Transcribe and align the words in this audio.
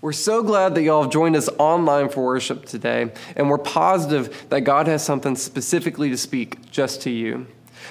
We're 0.00 0.12
so 0.12 0.42
glad 0.42 0.74
that 0.74 0.82
y'all 0.82 1.02
have 1.02 1.12
joined 1.12 1.36
us 1.36 1.48
online 1.58 2.08
for 2.08 2.24
worship 2.24 2.66
today, 2.66 3.12
and 3.36 3.48
we're 3.48 3.58
positive 3.58 4.46
that 4.50 4.62
God 4.62 4.86
has 4.86 5.04
something 5.04 5.36
specifically 5.36 6.10
to 6.10 6.16
speak 6.16 6.70
just 6.70 7.02
to 7.02 7.10
you. 7.10 7.46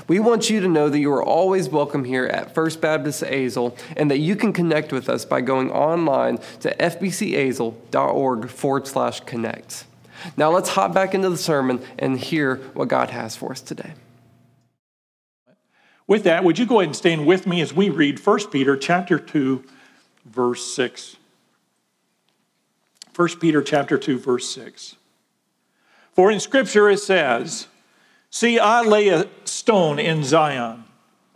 We 0.08 0.20
want 0.20 0.50
you 0.50 0.60
to 0.60 0.68
know 0.68 0.90
that 0.90 1.00
you 1.00 1.12
are 1.14 1.24
always 1.24 1.70
welcome 1.70 2.04
here 2.04 2.26
at 2.26 2.54
First 2.54 2.82
Baptist 2.82 3.24
Azle 3.24 3.78
and 3.96 4.10
that 4.10 4.18
you 4.18 4.36
can 4.36 4.52
connect 4.52 4.92
with 4.92 5.08
us 5.08 5.24
by 5.24 5.42
going 5.42 5.72
online 5.72 6.40
to 6.62 6.76
fbcazle.org 6.76 8.50
forward 8.50 8.88
slash 8.88 9.20
connect. 9.22 9.86
Now 10.36 10.52
let's 10.52 10.70
hop 10.70 10.94
back 10.94 11.14
into 11.14 11.30
the 11.30 11.38
sermon 11.38 11.82
and 12.00 12.20
hear 12.20 12.56
what 12.74 12.88
God 12.88 13.12
has 13.12 13.36
for 13.36 13.52
us 13.52 13.62
today. 13.62 13.94
With 16.08 16.24
that, 16.24 16.44
would 16.44 16.60
you 16.60 16.66
go 16.66 16.80
ahead 16.80 16.90
and 16.90 16.96
stand 16.96 17.26
with 17.26 17.48
me 17.48 17.62
as 17.62 17.74
we 17.74 17.90
read 17.90 18.20
1 18.20 18.52
Peter 18.52 18.76
chapter 18.76 19.18
2, 19.20 19.64
verse 20.26 20.74
6. 20.74 21.18
1 23.16 23.40
Peter 23.40 23.62
chapter 23.62 23.98
2 23.98 24.18
verse 24.18 24.50
6. 24.50 24.96
For 26.14 26.32
in 26.32 26.40
scripture 26.40 26.90
it 26.90 27.00
says, 27.00 27.68
"See 28.30 28.60
I 28.60 28.82
lay 28.82 29.10
a 29.10 29.28
stone 29.46 30.00
in 30.00 30.24
Zion, 30.24 30.86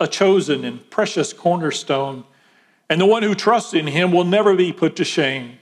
a 0.00 0.08
chosen 0.08 0.64
and 0.64 0.88
precious 0.90 1.32
cornerstone, 1.32 2.24
and 2.88 3.00
the 3.00 3.06
one 3.06 3.22
who 3.22 3.34
trusts 3.34 3.74
in 3.74 3.88
him 3.88 4.12
will 4.12 4.24
never 4.24 4.54
be 4.54 4.72
put 4.72 4.96
to 4.96 5.04
shame." 5.04 5.58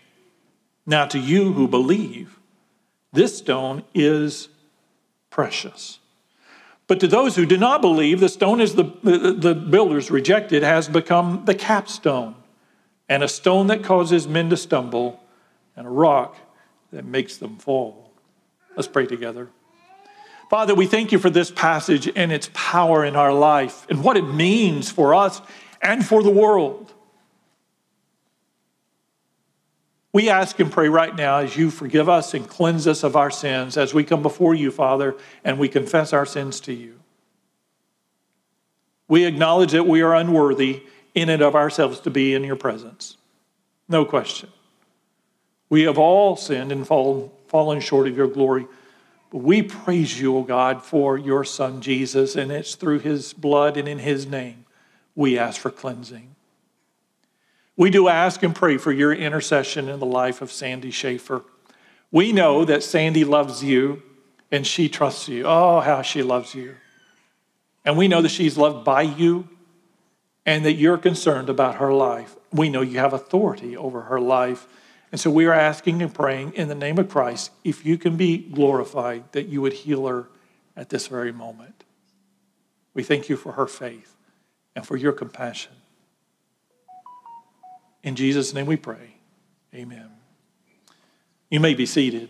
Now 0.87 1.07
to 1.07 1.19
you 1.19 1.53
who 1.53 1.67
believe, 1.67 2.39
this 3.13 3.39
stone 3.39 3.83
is 3.95 4.49
precious. 5.31 5.99
But 6.87 7.01
to 7.01 7.09
those 7.09 7.35
who 7.35 7.47
do 7.47 7.57
not 7.57 7.81
believe, 7.81 8.21
the 8.21 8.29
stone 8.29 8.61
is 8.61 8.77
the, 8.77 8.85
the, 9.03 9.55
builders 9.55 10.11
rejected 10.11 10.63
has 10.63 10.89
become 10.89 11.45
the 11.45 11.55
capstone 11.55 12.37
and 13.09 13.25
a 13.25 13.29
stone 13.29 13.67
that 13.67 13.83
causes 13.83 14.29
men 14.29 14.51
to 14.51 14.57
stumble 14.57 15.21
and 15.77 15.87
a 15.87 15.91
rock 15.91 16.37
that 16.93 17.05
makes 17.05 17.37
them 17.37 17.57
fall. 17.59 18.13
Let's 18.77 18.89
pray 18.89 19.07
together. 19.07 19.49
Father, 20.49 20.75
we 20.75 20.87
thank 20.87 21.13
you 21.13 21.19
for 21.19 21.31
this 21.31 21.51
passage 21.51 22.11
and 22.15 22.31
its 22.31 22.51
power 22.55 23.05
in 23.05 23.17
our 23.17 23.33
life 23.33 23.87
and 23.91 24.05
what 24.05 24.17
it 24.17 24.23
means 24.23 24.91
for 24.91 25.15
us 25.15 25.41
and 25.83 26.07
for 26.07 26.23
the 26.23 26.31
world. 26.31 26.93
We 30.13 30.31
ask 30.31 30.59
and 30.61 30.73
pray 30.73 30.89
right 30.89 31.15
now 31.15 31.39
as 31.39 31.57
you 31.57 31.71
forgive 31.71 32.09
us 32.09 32.33
and 32.33 32.49
cleanse 32.49 32.87
us 32.87 33.03
of 33.03 33.17
our 33.17 33.31
sins 33.31 33.77
as 33.77 33.93
we 33.93 34.03
come 34.03 34.23
before 34.23 34.55
you, 34.55 34.71
Father, 34.71 35.17
and 35.45 35.59
we 35.59 35.69
confess 35.69 36.13
our 36.13 36.25
sins 36.25 36.61
to 36.61 36.73
you. 36.73 37.01
We 39.09 39.25
acknowledge 39.25 39.73
that 39.73 39.87
we 39.87 40.01
are 40.01 40.15
unworthy 40.15 40.85
in 41.15 41.29
and 41.29 41.43
of 41.43 41.55
ourselves 41.55 42.01
to 42.01 42.11
be 42.11 42.35
in 42.35 42.45
your 42.45 42.57
presence. 42.57 43.17
No 43.89 44.05
question. 44.05 44.49
We 45.69 45.83
have 45.83 45.99
all 45.99 46.37
sinned 46.37 46.73
and 46.73 46.87
fallen, 46.87 47.31
fallen 47.49 47.81
short 47.81 48.07
of 48.07 48.17
your 48.17 48.29
glory. 48.29 48.67
But 49.31 49.39
we 49.39 49.63
praise 49.63 50.21
you, 50.21 50.37
O 50.37 50.43
God, 50.43 50.83
for 50.83 51.19
your 51.19 51.45
Son 51.45 51.81
Jesus, 51.81 52.37
and 52.37 52.53
it's 52.53 52.75
through 52.77 53.01
his 53.01 53.33
blood 53.33 53.77
and 53.77 53.89
in 53.89 53.99
his 53.99 54.27
name 54.27 54.65
we 55.15 55.39
ask 55.39 55.61
for 55.61 55.71
cleansing. 55.71 56.37
We 57.77 57.91
do 57.91 58.09
ask 58.09 58.43
and 58.43 58.55
pray 58.55 58.77
for 58.77 58.93
your 58.93 59.13
intercession 59.13 59.89
in 59.89 59.99
the 59.99 60.07
life 60.07 60.41
of 60.41 60.53
Sandy 60.53 60.91
Schaefer. 60.91 61.43
We 62.11 62.33
know 62.33 62.65
that 62.65 62.83
Sandy 62.83 63.25
loves 63.25 63.63
you 63.65 64.03
and 64.51 64.67
she 64.67 64.89
trusts 64.89 65.29
you. 65.29 65.45
Oh, 65.47 65.81
how 65.81 66.03
she 66.03 66.23
loves 66.23 66.55
you. 66.55 66.77
And 67.85 67.97
we 67.97 68.09
know 68.09 68.23
that 68.23 68.31
she's 68.31 68.57
loved 68.57 68.85
by 68.85 69.03
you 69.03 69.49
and 70.45 70.65
that 70.65 70.75
you're 70.75 70.99
concerned 70.99 71.51
about 71.51 71.77
her 71.77 71.93
life. 71.93 72.37
We 72.53 72.69
know 72.69 72.81
you 72.81 72.99
have 72.99 73.13
authority 73.13 73.77
over 73.77 74.03
her 74.03 74.21
life 74.21 74.67
and 75.13 75.21
so 75.21 75.31
we 75.31 75.47
are 75.47 75.53
asking 75.53 76.03
and 76.03 76.13
praying 76.13 76.55
in 76.55 76.69
the 76.69 76.75
name 76.75 76.99
of 76.99 77.09
Christ, 77.09 77.51
if 77.65 77.87
you 77.87 77.97
can 77.97 78.17
be 78.17 78.39
glorified, 78.39 79.31
that 79.33 79.47
you 79.47 79.63
would 79.63 79.73
heal 79.73 80.07
her 80.07 80.29
at 80.77 80.89
this 80.89 81.07
very 81.07 81.33
moment. 81.33 81.85
We 82.93 83.03
thank 83.03 83.29
you 83.29 83.37
for 83.37 83.53
her 83.53 83.67
faith 83.67 84.17
and 84.75 84.87
for 84.87 84.97
your 84.97 85.13
compassion. 85.13 85.73
In 88.03 88.17
Jesus' 88.17 88.53
name 88.53 88.67
we 88.67 88.77
pray. 88.77 89.15
Amen. 89.75 90.11
You 91.51 91.61
may 91.61 91.75
be 91.75 91.87
seated. 91.87 92.29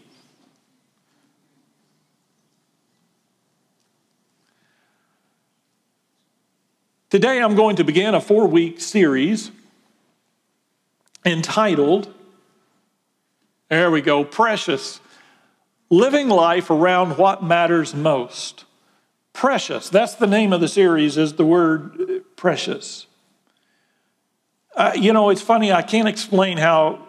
Today 7.08 7.40
I'm 7.40 7.54
going 7.54 7.76
to 7.76 7.84
begin 7.84 8.14
a 8.14 8.20
four 8.20 8.46
week 8.46 8.80
series 8.80 9.50
entitled 11.24 12.12
there 13.68 13.90
we 13.90 14.00
go. 14.00 14.24
Precious. 14.24 15.00
Living 15.90 16.28
life 16.28 16.70
around 16.70 17.16
what 17.16 17.42
matters 17.42 17.94
most. 17.94 18.64
Precious. 19.32 19.88
That's 19.88 20.14
the 20.14 20.26
name 20.26 20.52
of 20.52 20.60
the 20.60 20.68
series, 20.68 21.16
is 21.16 21.34
the 21.34 21.44
word 21.44 22.24
precious. 22.36 23.06
Uh, 24.74 24.92
you 24.94 25.12
know, 25.12 25.30
it's 25.30 25.42
funny, 25.42 25.72
I 25.72 25.82
can't 25.82 26.08
explain 26.08 26.58
how 26.58 27.06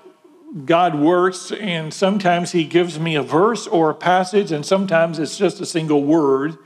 God 0.66 0.96
works, 0.96 1.52
and 1.52 1.94
sometimes 1.94 2.54
He 2.54 2.64
gives 2.64 3.00
me 3.00 3.16
a 3.16 3.22
verse 3.22 3.68
or 3.68 3.90
a 3.90 3.96
passage, 3.96 4.52
and 4.52 4.66
sometimes 4.66 5.20
it's 5.20 5.38
just 5.38 5.60
a 5.60 5.66
single 5.66 6.04
word. 6.04 6.58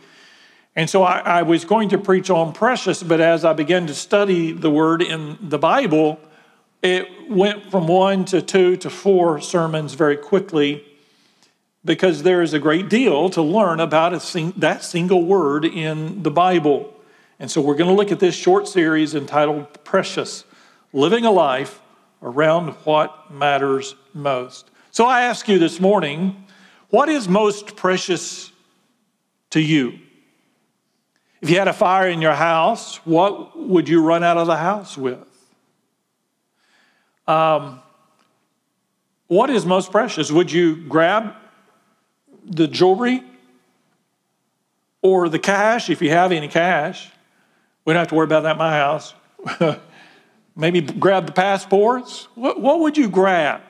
And 0.76 0.90
so 0.90 1.04
I, 1.04 1.20
I 1.20 1.42
was 1.42 1.66
going 1.66 1.90
to 1.90 1.98
preach 1.98 2.30
on 2.30 2.54
precious, 2.54 3.04
but 3.04 3.20
as 3.20 3.44
I 3.44 3.54
began 3.54 3.88
to 3.88 3.94
study 3.94 4.52
the 4.52 4.70
word 4.70 5.02
in 5.02 5.38
the 5.42 5.58
Bible, 5.58 6.20
it 6.82 7.30
went 7.30 7.70
from 7.70 7.88
one 7.88 8.26
to 8.26 8.42
two 8.42 8.76
to 8.78 8.90
four 8.90 9.40
sermons 9.40 9.94
very 9.94 10.18
quickly 10.18 10.84
because 11.84 12.24
there 12.24 12.42
is 12.42 12.54
a 12.54 12.60
great 12.60 12.90
deal 12.90 13.30
to 13.30 13.42
learn 13.42 13.80
about 13.80 14.20
sing- 14.22 14.54
that 14.58 14.84
single 14.84 15.24
word 15.24 15.66
in 15.66 16.24
the 16.24 16.32
Bible. 16.32 16.94
And 17.40 17.50
so 17.50 17.62
we're 17.62 17.76
going 17.76 17.90
to 17.90 17.96
look 17.96 18.12
at 18.12 18.20
this 18.20 18.36
short 18.36 18.68
series 18.68 19.16
entitled 19.16 19.84
Precious 19.84 20.44
Living 20.94 21.26
a 21.26 21.32
Life 21.32 21.82
Around 22.22 22.70
What 22.84 23.32
Matters 23.32 23.96
Most. 24.14 24.70
So 24.92 25.06
I 25.06 25.22
ask 25.22 25.48
you 25.48 25.58
this 25.58 25.80
morning, 25.80 26.46
what 26.90 27.10
is 27.10 27.28
most 27.28 27.76
precious 27.76 28.52
to 29.52 29.60
you? 29.60 29.98
If 31.42 31.50
you 31.50 31.58
had 31.58 31.68
a 31.68 31.74
fire 31.74 32.10
in 32.10 32.22
your 32.22 32.34
house, 32.36 32.98
what 32.98 33.58
would 33.58 33.90
you 33.90 34.04
run 34.04 34.24
out 34.24 34.38
of 34.38 34.46
the 34.46 34.58
house 34.58 34.98
with? 34.98 35.31
Um, 37.32 37.82
what 39.28 39.50
is 39.50 39.66
most 39.66 39.92
precious? 39.92 40.30
Would 40.32 40.52
you 40.52 40.76
grab 40.76 41.34
the 42.46 42.68
jewelry 42.68 43.24
or 45.02 45.30
the 45.30 45.40
cash 45.40 45.90
if 45.90 46.02
you 46.02 46.10
have 46.10 46.34
any 46.34 46.50
cash? 46.50 47.10
We 47.86 47.94
don't 47.94 48.02
have 48.02 48.10
to 48.10 48.16
worry 48.16 48.26
about 48.26 48.44
that 48.44 48.52
in 48.54 48.58
my 48.58 48.72
house. 48.72 49.14
Maybe 50.58 50.82
grab 50.82 51.26
the 51.26 51.32
passports. 51.32 52.28
What, 52.36 52.60
what 52.60 52.82
would 52.82 52.98
you 52.98 53.08
grab? 53.10 53.62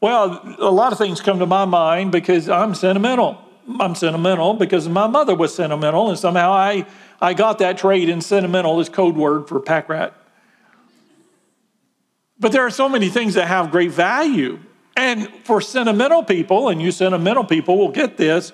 Well, 0.00 0.40
a 0.58 0.70
lot 0.70 0.92
of 0.92 0.98
things 0.98 1.20
come 1.20 1.40
to 1.40 1.46
my 1.46 1.64
mind 1.64 2.12
because 2.12 2.48
I'm 2.48 2.72
sentimental. 2.76 3.42
I'm 3.80 3.96
sentimental 3.96 4.54
because 4.54 4.88
my 4.88 5.08
mother 5.08 5.34
was 5.34 5.52
sentimental, 5.52 6.08
and 6.08 6.16
somehow 6.16 6.52
I, 6.52 6.86
I 7.20 7.34
got 7.34 7.58
that 7.58 7.78
trait 7.78 8.08
in 8.08 8.20
sentimental 8.20 8.78
as 8.78 8.88
code 8.88 9.16
word 9.16 9.48
for 9.48 9.58
pack 9.58 9.88
rat. 9.88 10.14
But 12.38 12.52
there 12.52 12.62
are 12.62 12.70
so 12.70 12.88
many 12.88 13.08
things 13.08 13.34
that 13.34 13.48
have 13.48 13.70
great 13.70 13.90
value. 13.90 14.58
And 14.96 15.28
for 15.44 15.60
sentimental 15.60 16.22
people, 16.22 16.68
and 16.68 16.80
you 16.80 16.90
sentimental 16.90 17.44
people 17.44 17.78
will 17.78 17.90
get 17.90 18.16
this, 18.16 18.52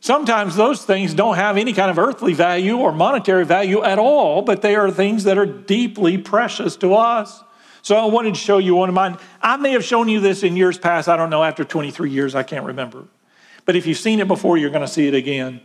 sometimes 0.00 0.56
those 0.56 0.84
things 0.84 1.14
don't 1.14 1.36
have 1.36 1.56
any 1.56 1.72
kind 1.72 1.90
of 1.90 1.98
earthly 1.98 2.32
value 2.32 2.76
or 2.76 2.92
monetary 2.92 3.44
value 3.44 3.82
at 3.82 3.98
all, 3.98 4.42
but 4.42 4.62
they 4.62 4.76
are 4.76 4.90
things 4.90 5.24
that 5.24 5.36
are 5.36 5.46
deeply 5.46 6.16
precious 6.18 6.76
to 6.76 6.94
us. 6.94 7.42
So 7.82 7.96
I 7.96 8.04
wanted 8.06 8.34
to 8.34 8.40
show 8.40 8.58
you 8.58 8.74
one 8.74 8.88
of 8.88 8.94
mine. 8.94 9.16
I 9.40 9.56
may 9.56 9.72
have 9.72 9.84
shown 9.84 10.08
you 10.08 10.20
this 10.20 10.42
in 10.42 10.56
years 10.56 10.78
past. 10.78 11.08
I 11.08 11.16
don't 11.16 11.30
know, 11.30 11.42
after 11.42 11.64
23 11.64 12.10
years, 12.10 12.34
I 12.34 12.42
can't 12.42 12.66
remember. 12.66 13.04
But 13.64 13.76
if 13.76 13.86
you've 13.86 13.98
seen 13.98 14.20
it 14.20 14.28
before, 14.28 14.58
you're 14.58 14.70
going 14.70 14.86
to 14.86 14.88
see 14.88 15.08
it 15.08 15.14
again. 15.14 15.60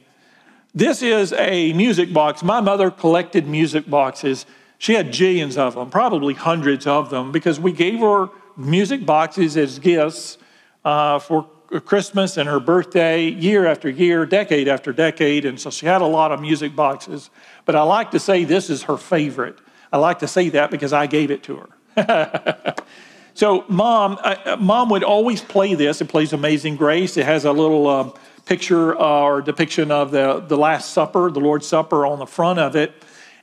This 0.74 1.02
is 1.02 1.34
a 1.34 1.74
music 1.74 2.14
box. 2.14 2.44
My 2.44 2.62
mother 2.62 2.92
collected 2.92 3.48
music 3.48 3.90
boxes. 3.90 4.46
She 4.78 4.94
had 4.94 5.08
jillions 5.08 5.58
of 5.58 5.76
them, 5.76 5.90
probably 5.90 6.34
hundreds 6.34 6.86
of 6.86 7.10
them, 7.10 7.32
because 7.32 7.60
we 7.60 7.72
gave 7.72 8.00
her 8.00 8.30
music 8.58 9.06
boxes 9.06 9.58
as 9.58 9.80
gifts 9.80 10.38
uh, 10.84 11.20
for 11.20 11.48
Christmas 11.86 12.38
and 12.38 12.48
her 12.48 12.60
birthday, 12.60 13.24
year 13.24 13.66
after 13.66 13.90
year, 13.90 14.26
decade 14.26 14.68
after 14.68 14.94
decade. 14.94 15.46
And 15.46 15.60
so 15.60 15.70
she 15.70 15.86
had 15.86 16.02
a 16.02 16.06
lot 16.06 16.32
of 16.32 16.40
music 16.40 16.76
boxes. 16.76 17.30
But 17.66 17.76
I 17.76 17.82
like 17.82 18.12
to 18.12 18.20
say 18.20 18.44
this 18.44 18.70
is 18.70 18.84
her 18.84 18.98
favorite. 18.98 19.58
I 19.92 19.98
like 19.98 20.20
to 20.20 20.28
say 20.28 20.50
that 20.50 20.72
because 20.72 20.94
I 20.94 21.08
gave 21.08 21.32
it 21.32 21.44
to 21.44 21.58
her. 21.96 22.76
so, 23.34 23.66
mom, 23.68 24.18
uh, 24.22 24.58
mom 24.60 24.90
would 24.90 25.04
always 25.04 25.42
play 25.42 25.74
this. 25.74 26.02
It 26.02 26.10
plays 26.10 26.34
Amazing 26.34 26.76
Grace. 26.76 27.18
It 27.18 27.26
has 27.26 27.46
a 27.46 27.52
little 27.52 27.88
um, 27.88 28.14
picture 28.46 28.96
uh, 29.00 29.22
or 29.22 29.42
depiction 29.42 29.92
of 29.92 30.12
the, 30.12 30.42
the 30.42 30.58
Last 30.58 30.92
Supper, 30.92 31.32
the 31.32 31.40
Lord's 31.40 31.68
Supper 31.68 32.06
on 32.06 32.20
the 32.20 32.26
front 32.26 32.60
of 32.60 32.76
it. 32.76 32.94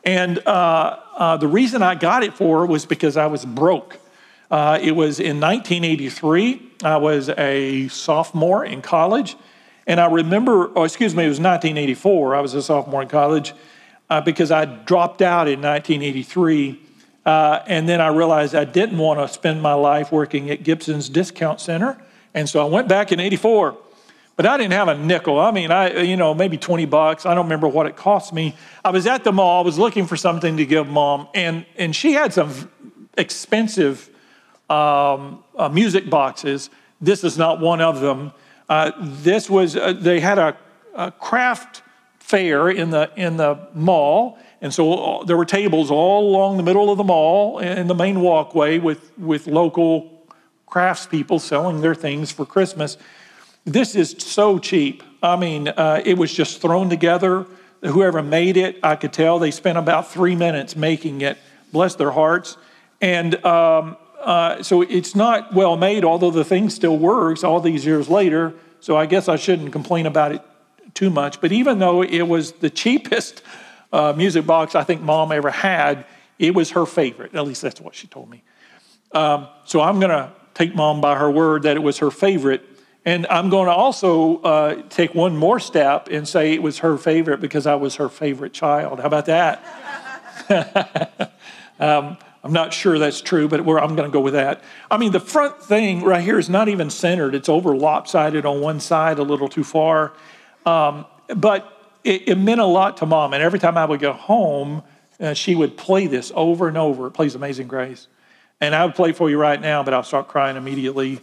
And 0.04 0.38
uh, 0.46 0.99
uh, 1.16 1.37
the 1.37 1.49
reason 1.49 1.82
I 1.82 1.94
got 1.94 2.22
it 2.22 2.34
for 2.34 2.66
was 2.66 2.87
because 2.87 3.16
I 3.16 3.26
was 3.26 3.44
broke. 3.44 3.99
Uh, 4.50 4.78
it 4.82 4.93
was 4.93 5.20
in 5.20 5.40
1983. 5.40 6.72
I 6.84 6.96
was 6.96 7.28
a 7.31 7.88
sophomore 7.88 8.64
in 8.64 8.82
college. 8.82 9.37
And 9.87 10.00
I 10.00 10.06
remember, 10.06 10.70
oh, 10.76 10.84
excuse 10.84 11.14
me, 11.14 11.25
it 11.25 11.28
was 11.28 11.40
1984. 11.40 12.34
I 12.34 12.40
was 12.40 12.54
a 12.54 12.62
sophomore 12.62 13.02
in 13.02 13.08
college 13.08 13.54
uh, 14.10 14.20
because 14.20 14.50
I 14.50 14.64
dropped 14.64 15.22
out 15.22 15.49
in 15.49 15.60
1983. 15.62 16.81
Uh, 17.25 17.60
and 17.66 17.88
then 17.88 18.00
I 18.00 18.08
realized 18.08 18.55
I 18.55 18.64
didn't 18.64 18.98
want 18.98 19.20
to 19.20 19.32
spend 19.32 19.62
my 19.62 19.75
life 19.75 20.12
working 20.12 20.50
at 20.50 20.64
Gibson's 20.64 21.08
Discount 21.08 21.60
Center. 21.60 21.96
And 22.34 22.48
so 22.48 22.60
I 22.60 22.69
went 22.69 22.88
back 22.88 23.12
in 23.12 23.20
84. 23.20 23.76
But 24.37 24.46
I 24.46 24.56
didn't 24.56 24.73
have 24.73 24.88
a 24.88 24.96
nickel. 24.96 25.38
I 25.38 25.50
mean, 25.50 25.70
I, 25.70 26.00
you 26.02 26.17
know, 26.17 26.32
maybe 26.32 26.56
20 26.56 26.87
bucks. 26.87 27.26
I 27.26 27.34
don't 27.34 27.44
remember 27.44 27.69
what 27.69 27.87
it 27.87 27.96
cost 27.96 28.32
me. 28.32 28.56
I 28.84 28.90
was 28.90 29.06
at 29.06 29.25
the 29.25 29.32
mall, 29.32 29.62
I 29.62 29.64
was 29.64 29.79
looking 29.79 30.06
for 30.06 30.17
something 30.17 30.56
to 30.56 30.64
give 30.64 30.88
mom, 30.88 31.29
and, 31.34 31.67
and 31.76 31.94
she 31.94 32.12
had 32.12 32.32
some 32.32 32.70
expensive 33.17 34.08
um, 34.70 35.44
uh, 35.56 35.69
music 35.69 36.08
boxes. 36.08 36.70
This 37.00 37.25
is 37.25 37.37
not 37.37 37.61
one 37.61 37.81
of 37.81 38.00
them. 38.00 38.32
Uh, 38.69 38.93
this 38.99 39.50
was, 39.50 39.76
uh, 39.76 39.93
they 39.93 40.20
had 40.20 40.38
a, 40.38 40.56
a, 40.94 41.11
craft 41.11 41.82
fair 42.19 42.70
in 42.70 42.90
the, 42.90 43.11
in 43.17 43.37
the 43.37 43.69
mall. 43.75 44.38
And 44.62 44.73
so 44.73 44.94
uh, 44.94 45.25
there 45.25 45.37
were 45.37 45.44
tables 45.44 45.90
all 45.90 46.31
along 46.31 46.56
the 46.56 46.62
middle 46.62 46.90
of 46.90 46.96
the 46.96 47.05
mall 47.05 47.58
in 47.58 47.87
the 47.87 47.94
main 47.94 48.20
walkway 48.20 48.79
with, 48.79 49.17
with 49.19 49.46
local 49.46 50.26
craftspeople 50.67 51.40
selling 51.40 51.82
their 51.82 51.94
things 51.94 52.31
for 52.31 52.46
Christmas. 52.46 52.96
This 53.64 53.94
is 53.94 54.17
so 54.19 54.59
cheap. 54.59 55.03
I 55.23 55.37
mean, 55.37 55.69
uh, 55.69 56.03
it 56.05 56.19
was 56.19 56.32
just 56.32 56.61
thrown 56.61 56.91
together. 56.91 57.47
Whoever 57.82 58.23
made 58.23 58.56
it, 58.56 58.79
I 58.82 58.97
could 58.97 59.12
tell 59.12 59.38
they 59.38 59.53
spent 59.53 59.79
about 59.79 60.11
three 60.11 60.35
minutes 60.35 60.75
making 60.75 61.20
it. 61.20 61.38
Bless 61.73 61.94
their 61.94 62.11
hearts. 62.11 62.56
And 63.00 63.44
um, 63.44 63.97
uh, 64.20 64.62
so 64.62 64.82
it's 64.82 65.14
not 65.14 65.55
well 65.55 65.76
made, 65.76 66.05
although 66.05 66.31
the 66.31 66.44
thing 66.44 66.70
still 66.70 66.99
works 66.99 67.44
all 67.44 67.61
these 67.61 67.87
years 67.87 68.09
later. 68.09 68.55
So 68.81 68.97
I 68.97 69.06
guess 69.06 69.29
I 69.29 69.37
shouldn't 69.37 69.73
complain 69.73 70.06
about 70.06 70.32
it 70.32 70.43
too 70.94 71.11
much. 71.11 71.41
But 71.41 71.53
even 71.53 71.79
though 71.79 72.03
it 72.03 72.23
was 72.23 72.53
the 72.53 72.70
cheapest 72.70 73.43
uh, 73.93 74.12
music 74.17 74.44
box 74.44 74.75
I 74.75 74.82
think 74.82 75.03
mom 75.03 75.31
ever 75.31 75.50
had, 75.50 76.05
it 76.38 76.55
was 76.55 76.70
her 76.70 76.85
favorite. 76.85 77.35
At 77.35 77.47
least 77.47 77.62
that's 77.62 77.81
what 77.81 77.94
she 77.94 78.08
told 78.08 78.29
me. 78.29 78.43
Um, 79.12 79.47
so 79.65 79.81
I'm 79.81 80.00
going 80.00 80.11
to 80.11 80.32
take 80.55 80.75
mom 80.75 81.00
by 81.00 81.17
her 81.17 81.31
word 81.31 81.62
that 81.62 81.76
it 81.76 81.81
was 81.81 81.99
her 81.99 82.11
favorite. 82.11 82.62
And 83.04 83.26
I'm 83.26 83.50
going 83.50 83.66
to 83.66 83.72
also 83.72 84.40
uh, 84.43 84.82
take 84.88 85.14
one 85.14 85.37
more 85.37 85.58
step 85.58 86.08
and 86.10 86.26
say 86.26 86.52
it 86.52 86.62
was 86.62 86.78
her 86.78 86.96
favorite 86.96 87.40
because 87.40 87.66
I 87.66 87.75
was 87.75 87.96
her 87.96 88.08
favorite 88.08 88.52
child. 88.52 89.00
How 89.00 89.06
about 89.06 89.26
that? 89.26 89.60
um, 91.81 92.16
I'm 92.44 92.52
not 92.52 92.72
sure 92.72 92.99
that's 92.99 93.20
true, 93.20 93.49
but 93.49 93.60
I'm 93.60 93.96
going 93.96 94.08
to 94.08 94.10
go 94.10 94.20
with 94.20 94.34
that. 94.34 94.62
I 94.90 94.99
mean, 94.99 95.12
the 95.12 95.20
front 95.20 95.62
thing 95.62 96.02
right 96.02 96.22
here 96.22 96.38
is 96.38 96.49
not 96.49 96.69
even 96.69 96.90
centered, 96.90 97.34
it's 97.34 97.49
over 97.49 97.75
lopsided 97.75 98.46
on 98.46 98.60
one 98.60 98.81
side 98.81 99.19
a 99.19 99.22
little 99.22 99.48
too 99.48 99.64
far. 99.64 100.12
Um, 100.64 101.06
but 101.37 101.96
it, 102.05 102.28
it, 102.28 102.38
meant 102.38 102.60
a 102.60 102.66
lot 102.66 102.98
to 102.98 103.06
mom. 103.06 103.32
And 103.32 103.43
every 103.43 103.58
time 103.58 103.76
I 103.76 103.84
would 103.84 104.00
go 104.00 104.12
home, 104.12 104.82
uh, 105.20 105.34
she 105.34 105.55
would 105.55 105.76
play 105.76 106.06
this 106.06 106.31
over 106.34 106.69
and 106.69 106.76
over. 106.76 107.08
It 107.08 107.12
plays 107.12 107.34
Amazing 107.34 107.69
Grace. 107.69 108.06
And 108.60 108.75
I 108.75 108.84
would 108.84 108.94
play 108.94 109.12
for 109.12 109.28
you 109.28 109.38
right 109.38 109.60
now, 109.60 109.82
but 109.82 109.93
I'll 109.93 110.05
start 110.05 110.28
crying 110.28 110.56
immediately. 110.56 111.20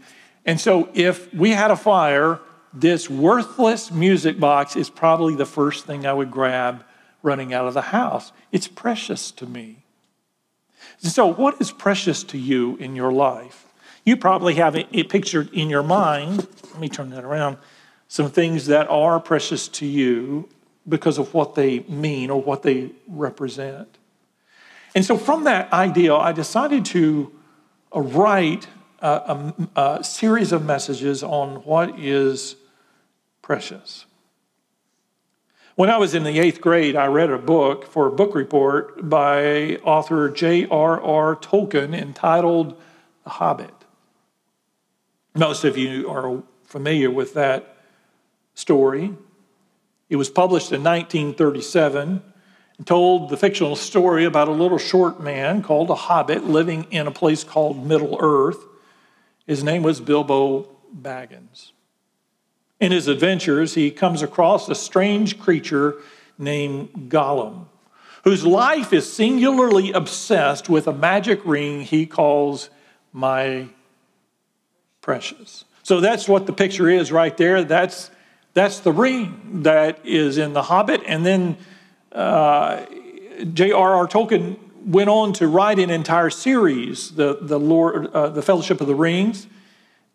And 0.49 0.59
so 0.59 0.89
if 0.95 1.31
we 1.31 1.51
had 1.51 1.69
a 1.69 1.75
fire, 1.75 2.39
this 2.73 3.07
worthless 3.07 3.91
music 3.91 4.39
box 4.39 4.75
is 4.75 4.89
probably 4.89 5.35
the 5.35 5.45
first 5.45 5.85
thing 5.85 6.07
I 6.07 6.13
would 6.13 6.31
grab 6.31 6.83
running 7.21 7.53
out 7.53 7.67
of 7.67 7.75
the 7.75 7.83
house. 7.83 8.31
It's 8.51 8.67
precious 8.67 9.29
to 9.33 9.45
me. 9.45 9.83
So, 10.97 11.27
what 11.27 11.61
is 11.61 11.71
precious 11.71 12.23
to 12.23 12.39
you 12.39 12.77
in 12.77 12.95
your 12.95 13.11
life? 13.11 13.67
You 14.03 14.17
probably 14.17 14.55
have 14.55 14.75
it 14.75 15.07
pictured 15.07 15.53
in 15.53 15.69
your 15.69 15.83
mind. 15.83 16.47
Let 16.71 16.79
me 16.79 16.89
turn 16.89 17.11
that 17.11 17.23
around. 17.23 17.57
Some 18.07 18.31
things 18.31 18.65
that 18.65 18.89
are 18.89 19.19
precious 19.19 19.67
to 19.67 19.85
you 19.85 20.49
because 20.87 21.19
of 21.19 21.31
what 21.31 21.53
they 21.53 21.81
mean 21.81 22.31
or 22.31 22.41
what 22.41 22.63
they 22.63 22.89
represent. 23.07 23.99
And 24.95 25.05
so, 25.05 25.15
from 25.15 25.43
that 25.43 25.71
idea, 25.71 26.15
I 26.15 26.31
decided 26.31 26.85
to 26.85 27.31
uh, 27.95 27.99
write 28.01 28.65
a, 29.01 29.53
a, 29.75 30.03
series 30.03 30.51
of 30.51 30.65
messages 30.65 31.23
on 31.23 31.57
what 31.63 31.99
is 31.99 32.55
precious. 33.41 34.05
When 35.75 35.89
I 35.89 35.97
was 35.97 36.13
in 36.13 36.23
the 36.23 36.39
eighth 36.39 36.59
grade, 36.59 36.95
I 36.95 37.07
read 37.07 37.29
a 37.29 37.37
book 37.37 37.85
for 37.85 38.07
a 38.07 38.11
book 38.11 38.35
report 38.35 39.09
by 39.09 39.75
author 39.77 40.29
J.R.R. 40.29 41.35
Tolkien 41.37 41.93
entitled 41.93 42.79
The 43.23 43.29
Hobbit. 43.29 43.73
Most 45.35 45.63
of 45.63 45.77
you 45.77 46.09
are 46.09 46.43
familiar 46.63 47.09
with 47.09 47.33
that 47.35 47.77
story. 48.55 49.13
It 50.09 50.17
was 50.17 50.29
published 50.29 50.71
in 50.71 50.83
1937 50.83 52.21
and 52.77 52.87
told 52.87 53.29
the 53.29 53.37
fictional 53.37 53.75
story 53.75 54.25
about 54.25 54.47
a 54.47 54.51
little 54.51 54.77
short 54.77 55.21
man 55.21 55.61
called 55.61 55.89
a 55.89 55.95
hobbit 55.95 56.45
living 56.45 56.87
in 56.91 57.07
a 57.07 57.11
place 57.11 57.43
called 57.43 57.85
Middle 57.85 58.17
Earth. 58.19 58.65
His 59.49 59.63
name 59.63 59.81
was 59.81 59.99
Bilbo 59.99 60.67
Baggins. 60.95 61.71
In 62.79 62.91
his 62.91 63.07
adventures, 63.07 63.73
he 63.73 63.89
comes 63.89 64.21
across 64.21 64.69
a 64.69 64.75
strange 64.75 65.39
creature 65.39 65.95
named 66.37 67.09
Gollum, 67.09 67.65
whose 68.25 68.45
life 68.45 68.93
is 68.93 69.11
singularly 69.11 69.91
obsessed 69.91 70.69
with 70.69 70.85
a 70.85 70.93
magic 70.93 71.41
ring 71.45 71.81
he 71.81 72.05
calls 72.05 72.69
my 73.11 73.69
precious. 75.01 75.65
So 75.81 75.99
that's 75.99 76.29
what 76.29 76.45
the 76.45 76.53
picture 76.53 76.87
is 76.87 77.11
right 77.11 77.35
there. 77.35 77.63
That's, 77.63 78.11
that's 78.53 78.81
the 78.81 78.91
ring 78.91 79.63
that 79.63 80.05
is 80.05 80.37
in 80.37 80.53
The 80.53 80.61
Hobbit. 80.61 81.01
And 81.07 81.25
then 81.25 81.57
uh, 82.11 82.85
J.R.R. 83.51 84.07
Tolkien 84.07 84.59
went 84.85 85.09
on 85.09 85.33
to 85.33 85.47
write 85.47 85.79
an 85.79 85.89
entire 85.89 86.29
series, 86.29 87.11
the, 87.11 87.37
the, 87.41 87.59
Lord, 87.59 88.07
uh, 88.07 88.29
the 88.29 88.41
Fellowship 88.41 88.81
of 88.81 88.87
the 88.87 88.95
Rings, 88.95 89.47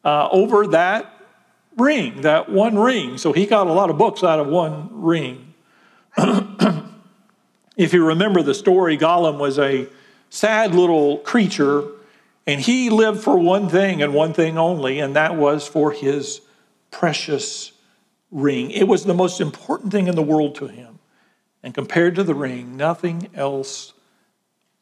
uh, 0.04 0.28
over 0.30 0.66
that 0.68 1.10
ring, 1.76 2.22
that 2.22 2.48
one 2.48 2.78
ring. 2.78 3.18
So 3.18 3.32
he 3.32 3.46
got 3.46 3.66
a 3.66 3.72
lot 3.72 3.90
of 3.90 3.98
books 3.98 4.22
out 4.22 4.38
of 4.38 4.46
one 4.46 4.88
ring. 4.90 5.54
if 7.76 7.92
you 7.92 8.04
remember 8.04 8.42
the 8.42 8.54
story, 8.54 8.96
Gollum 8.96 9.38
was 9.38 9.58
a 9.58 9.88
sad 10.30 10.74
little 10.74 11.18
creature, 11.18 11.84
and 12.46 12.60
he 12.60 12.90
lived 12.90 13.22
for 13.22 13.38
one 13.38 13.68
thing 13.68 14.02
and 14.02 14.12
one 14.12 14.34
thing 14.34 14.58
only, 14.58 15.00
and 15.00 15.16
that 15.16 15.36
was 15.36 15.66
for 15.66 15.90
his 15.90 16.40
precious 16.90 17.72
ring. 18.30 18.70
It 18.70 18.86
was 18.86 19.04
the 19.04 19.14
most 19.14 19.40
important 19.40 19.92
thing 19.92 20.08
in 20.08 20.14
the 20.14 20.22
world 20.22 20.54
to 20.56 20.66
him. 20.66 20.98
And 21.62 21.72
compared 21.72 22.14
to 22.16 22.22
the 22.22 22.34
ring, 22.34 22.76
nothing 22.76 23.30
else 23.34 23.93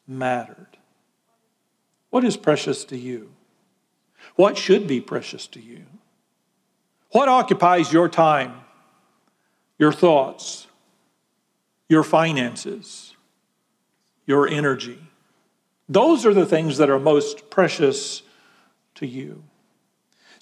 mattered. 0.07 0.77
What 2.09 2.23
is 2.23 2.37
precious 2.37 2.85
to 2.85 2.97
you? 2.97 3.31
What 4.35 4.57
should 4.57 4.87
be 4.87 5.01
precious 5.01 5.47
to 5.47 5.59
you? 5.59 5.83
What 7.11 7.29
occupies 7.29 7.93
your 7.93 8.09
time, 8.09 8.61
your 9.77 9.91
thoughts, 9.91 10.67
your 11.89 12.03
finances, 12.03 13.15
your 14.25 14.47
energy? 14.47 14.99
Those 15.89 16.25
are 16.25 16.33
the 16.33 16.45
things 16.45 16.77
that 16.77 16.89
are 16.89 16.99
most 16.99 17.49
precious 17.49 18.23
to 18.95 19.05
you. 19.05 19.43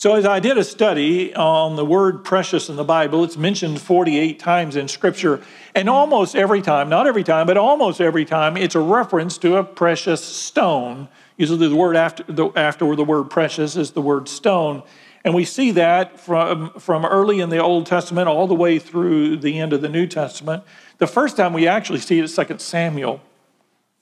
So, 0.01 0.15
as 0.15 0.25
I 0.25 0.39
did 0.39 0.58
a 0.58 0.63
study 0.63 1.31
on 1.36 1.75
the 1.75 1.86
word 1.86 2.24
precious 2.24 2.70
in 2.70 2.75
the 2.75 2.84
Bible, 2.84 3.24
it's 3.24 3.38
mentioned 3.38 3.79
48 3.79 4.39
times 4.39 4.75
in 4.75 4.88
Scripture. 4.88 5.43
And 5.75 5.88
almost 5.88 6.36
every 6.36 6.63
time, 6.63 6.89
not 6.89 7.05
every 7.05 7.24
time, 7.24 7.46
but 7.46 7.55
almost 7.55 8.01
every 8.01 8.25
time, 8.25 8.58
it's 8.58 8.74
a 8.74 8.79
reference 8.79 9.38
to 9.38 9.58
a 9.58 9.63
precious 9.63 10.24
stone. 10.24 11.08
Usually, 11.38 11.67
the 11.67 11.75
word 11.75 11.96
after 11.96 12.24
the, 12.24 12.50
the 12.50 13.03
word 13.03 13.25
precious 13.25 13.75
is 13.75 13.91
the 13.91 14.01
word 14.01 14.27
stone. 14.27 14.81
And 15.24 15.36
we 15.36 15.46
see 15.46 15.70
that 15.70 16.20
from, 16.20 16.72
from 16.79 17.05
early 17.05 17.39
in 17.39 17.50
the 17.50 17.60
Old 17.60 17.86
Testament 17.86 18.27
all 18.27 18.48
the 18.48 18.55
way 18.55 18.79
through 18.79 19.38
the 19.38 19.60
end 19.60 19.72
of 19.72 19.84
the 19.84 19.89
New 19.89 20.08
Testament. 20.08 20.63
The 20.98 21.05
first 21.05 21.38
time 21.38 21.53
we 21.53 21.67
actually 21.67 22.00
see 22.00 22.17
it 22.17 22.24
is 22.24 22.36
2 22.36 22.58
Samuel. 22.58 23.22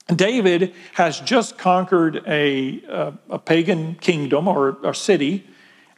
David 0.08 0.72
has 0.94 1.20
just 1.20 1.58
conquered 1.58 2.22
a, 2.26 2.82
a, 2.88 3.12
a 3.28 3.38
pagan 3.38 3.96
kingdom 3.96 4.48
or 4.48 4.78
a 4.82 4.94
city. 4.94 5.46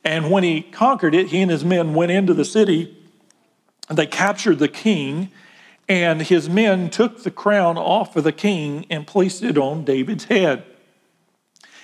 And 0.05 0.31
when 0.31 0.43
he 0.43 0.63
conquered 0.63 1.15
it, 1.15 1.29
he 1.29 1.41
and 1.41 1.51
his 1.51 1.65
men 1.65 1.95
went 1.95 2.11
into 2.11 2.35
the 2.35 2.45
city 2.45 2.97
and 3.89 3.97
they 3.97 4.07
captured 4.07 4.59
the 4.59 4.69
king. 4.69 5.31
And 5.89 6.23
his 6.23 6.49
men 6.49 6.91
took 6.91 7.23
the 7.23 7.31
crown 7.31 7.77
off 7.77 8.17
of 8.17 8.25
the 8.25 8.33
king 8.33 8.87
and 8.89 9.07
placed 9.07 9.43
it 9.43 9.59
on 9.59 9.85
David's 9.85 10.25
head. 10.25 10.65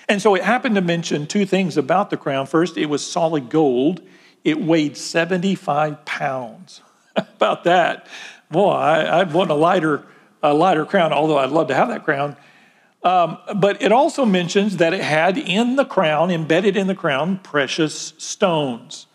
And 0.07 0.21
so 0.21 0.33
it 0.35 0.43
happened 0.43 0.75
to 0.75 0.81
mention 0.81 1.27
two 1.27 1.45
things 1.45 1.77
about 1.77 2.09
the 2.09 2.17
crown. 2.17 2.47
First, 2.47 2.77
it 2.77 2.87
was 2.87 3.05
solid 3.05 3.49
gold, 3.49 4.01
it 4.43 4.59
weighed 4.59 4.97
75 4.97 6.03
pounds. 6.05 6.81
about 7.15 7.63
that? 7.65 8.07
Boy, 8.49 8.71
I, 8.71 9.19
would 9.19 9.33
want 9.33 9.51
a 9.51 9.55
lighter, 9.55 10.05
a 10.41 10.53
lighter 10.53 10.85
crown, 10.85 11.13
although 11.13 11.37
I'd 11.37 11.51
love 11.51 11.67
to 11.67 11.75
have 11.75 11.89
that 11.89 12.03
crown. 12.03 12.35
Um, 13.01 13.37
but 13.55 13.81
it 13.81 13.91
also 13.91 14.25
mentions 14.25 14.77
that 14.77 14.93
it 14.93 15.01
had 15.01 15.37
in 15.37 15.77
the 15.77 15.85
crown, 15.85 16.31
embedded 16.31 16.75
in 16.75 16.87
the 16.87 16.95
crown, 16.95 17.39
precious 17.39 18.13
stones. 18.17 19.07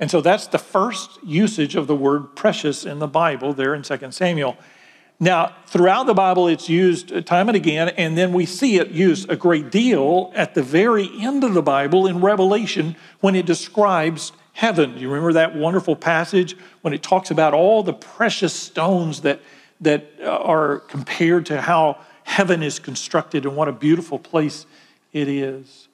And 0.00 0.10
so 0.10 0.20
that's 0.20 0.46
the 0.46 0.58
first 0.58 1.18
usage 1.24 1.76
of 1.76 1.86
the 1.86 1.94
word 1.94 2.34
precious 2.36 2.84
in 2.84 2.98
the 2.98 3.06
Bible 3.06 3.52
there 3.52 3.74
in 3.74 3.82
2 3.82 4.10
Samuel. 4.10 4.56
Now, 5.20 5.56
throughout 5.66 6.06
the 6.06 6.14
Bible, 6.14 6.46
it's 6.46 6.68
used 6.68 7.26
time 7.26 7.48
and 7.48 7.56
again, 7.56 7.88
and 7.90 8.16
then 8.16 8.32
we 8.32 8.46
see 8.46 8.76
it 8.76 8.90
used 8.90 9.28
a 9.28 9.34
great 9.34 9.70
deal 9.70 10.32
at 10.36 10.54
the 10.54 10.62
very 10.62 11.10
end 11.20 11.42
of 11.42 11.54
the 11.54 11.62
Bible 11.62 12.06
in 12.06 12.20
Revelation 12.20 12.94
when 13.20 13.34
it 13.34 13.44
describes 13.44 14.30
heaven. 14.52 14.94
Do 14.94 15.00
you 15.00 15.08
remember 15.08 15.32
that 15.32 15.56
wonderful 15.56 15.96
passage 15.96 16.56
when 16.82 16.92
it 16.92 17.02
talks 17.02 17.32
about 17.32 17.52
all 17.52 17.82
the 17.82 17.92
precious 17.92 18.52
stones 18.52 19.22
that, 19.22 19.40
that 19.80 20.08
are 20.24 20.80
compared 20.80 21.46
to 21.46 21.60
how 21.60 21.98
heaven 22.28 22.62
is 22.62 22.78
constructed 22.78 23.46
and 23.46 23.56
what 23.56 23.68
a 23.68 23.72
beautiful 23.72 24.18
place 24.18 24.66
it 25.14 25.28
is. 25.28 25.88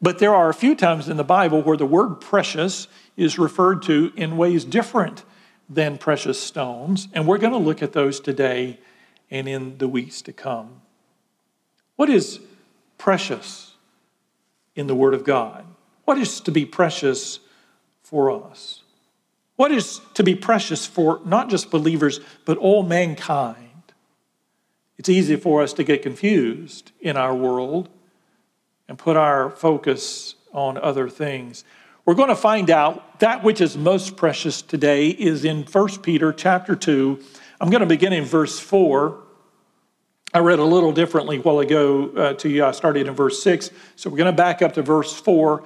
But 0.00 0.20
there 0.20 0.34
are 0.34 0.48
a 0.48 0.54
few 0.54 0.76
times 0.76 1.08
in 1.08 1.16
the 1.16 1.24
Bible 1.24 1.62
where 1.62 1.76
the 1.76 1.84
word 1.84 2.20
precious 2.20 2.86
is 3.16 3.40
referred 3.40 3.82
to 3.82 4.12
in 4.14 4.36
ways 4.36 4.64
different 4.64 5.24
than 5.68 5.98
precious 5.98 6.40
stones. 6.40 7.08
And 7.12 7.26
we're 7.26 7.38
going 7.38 7.52
to 7.52 7.58
look 7.58 7.82
at 7.82 7.92
those 7.92 8.20
today 8.20 8.78
and 9.32 9.48
in 9.48 9.78
the 9.78 9.88
weeks 9.88 10.22
to 10.22 10.32
come. 10.32 10.80
What 11.96 12.08
is 12.08 12.38
precious 12.96 13.74
in 14.76 14.86
the 14.86 14.94
Word 14.94 15.12
of 15.12 15.24
God? 15.24 15.64
What 16.04 16.18
is 16.18 16.40
to 16.42 16.52
be 16.52 16.64
precious 16.64 17.40
for 18.02 18.30
us? 18.30 18.84
What 19.56 19.72
is 19.72 20.00
to 20.14 20.22
be 20.22 20.36
precious 20.36 20.86
for 20.86 21.20
not 21.24 21.50
just 21.50 21.70
believers, 21.70 22.20
but 22.44 22.56
all 22.58 22.84
mankind? 22.84 23.69
It's 25.00 25.08
easy 25.08 25.36
for 25.36 25.62
us 25.62 25.72
to 25.72 25.82
get 25.82 26.02
confused 26.02 26.92
in 27.00 27.16
our 27.16 27.34
world 27.34 27.88
and 28.86 28.98
put 28.98 29.16
our 29.16 29.48
focus 29.48 30.34
on 30.52 30.76
other 30.76 31.08
things. 31.08 31.64
We're 32.04 32.12
going 32.12 32.28
to 32.28 32.36
find 32.36 32.68
out 32.68 33.18
that 33.20 33.42
which 33.42 33.62
is 33.62 33.78
most 33.78 34.18
precious 34.18 34.60
today 34.60 35.08
is 35.08 35.42
in 35.42 35.62
1 35.62 36.02
Peter 36.02 36.34
chapter 36.34 36.76
2. 36.76 37.18
I'm 37.62 37.70
going 37.70 37.80
to 37.80 37.86
begin 37.86 38.12
in 38.12 38.26
verse 38.26 38.60
4. 38.60 39.18
I 40.34 40.40
read 40.40 40.58
a 40.58 40.64
little 40.64 40.92
differently 40.92 41.38
while 41.38 41.60
ago 41.60 42.10
uh, 42.10 42.32
to 42.34 42.50
you. 42.50 42.66
I 42.66 42.72
started 42.72 43.06
in 43.06 43.14
verse 43.14 43.42
6. 43.42 43.70
So 43.96 44.10
we're 44.10 44.18
going 44.18 44.30
to 44.30 44.36
back 44.36 44.60
up 44.60 44.74
to 44.74 44.82
verse 44.82 45.18
4. 45.18 45.64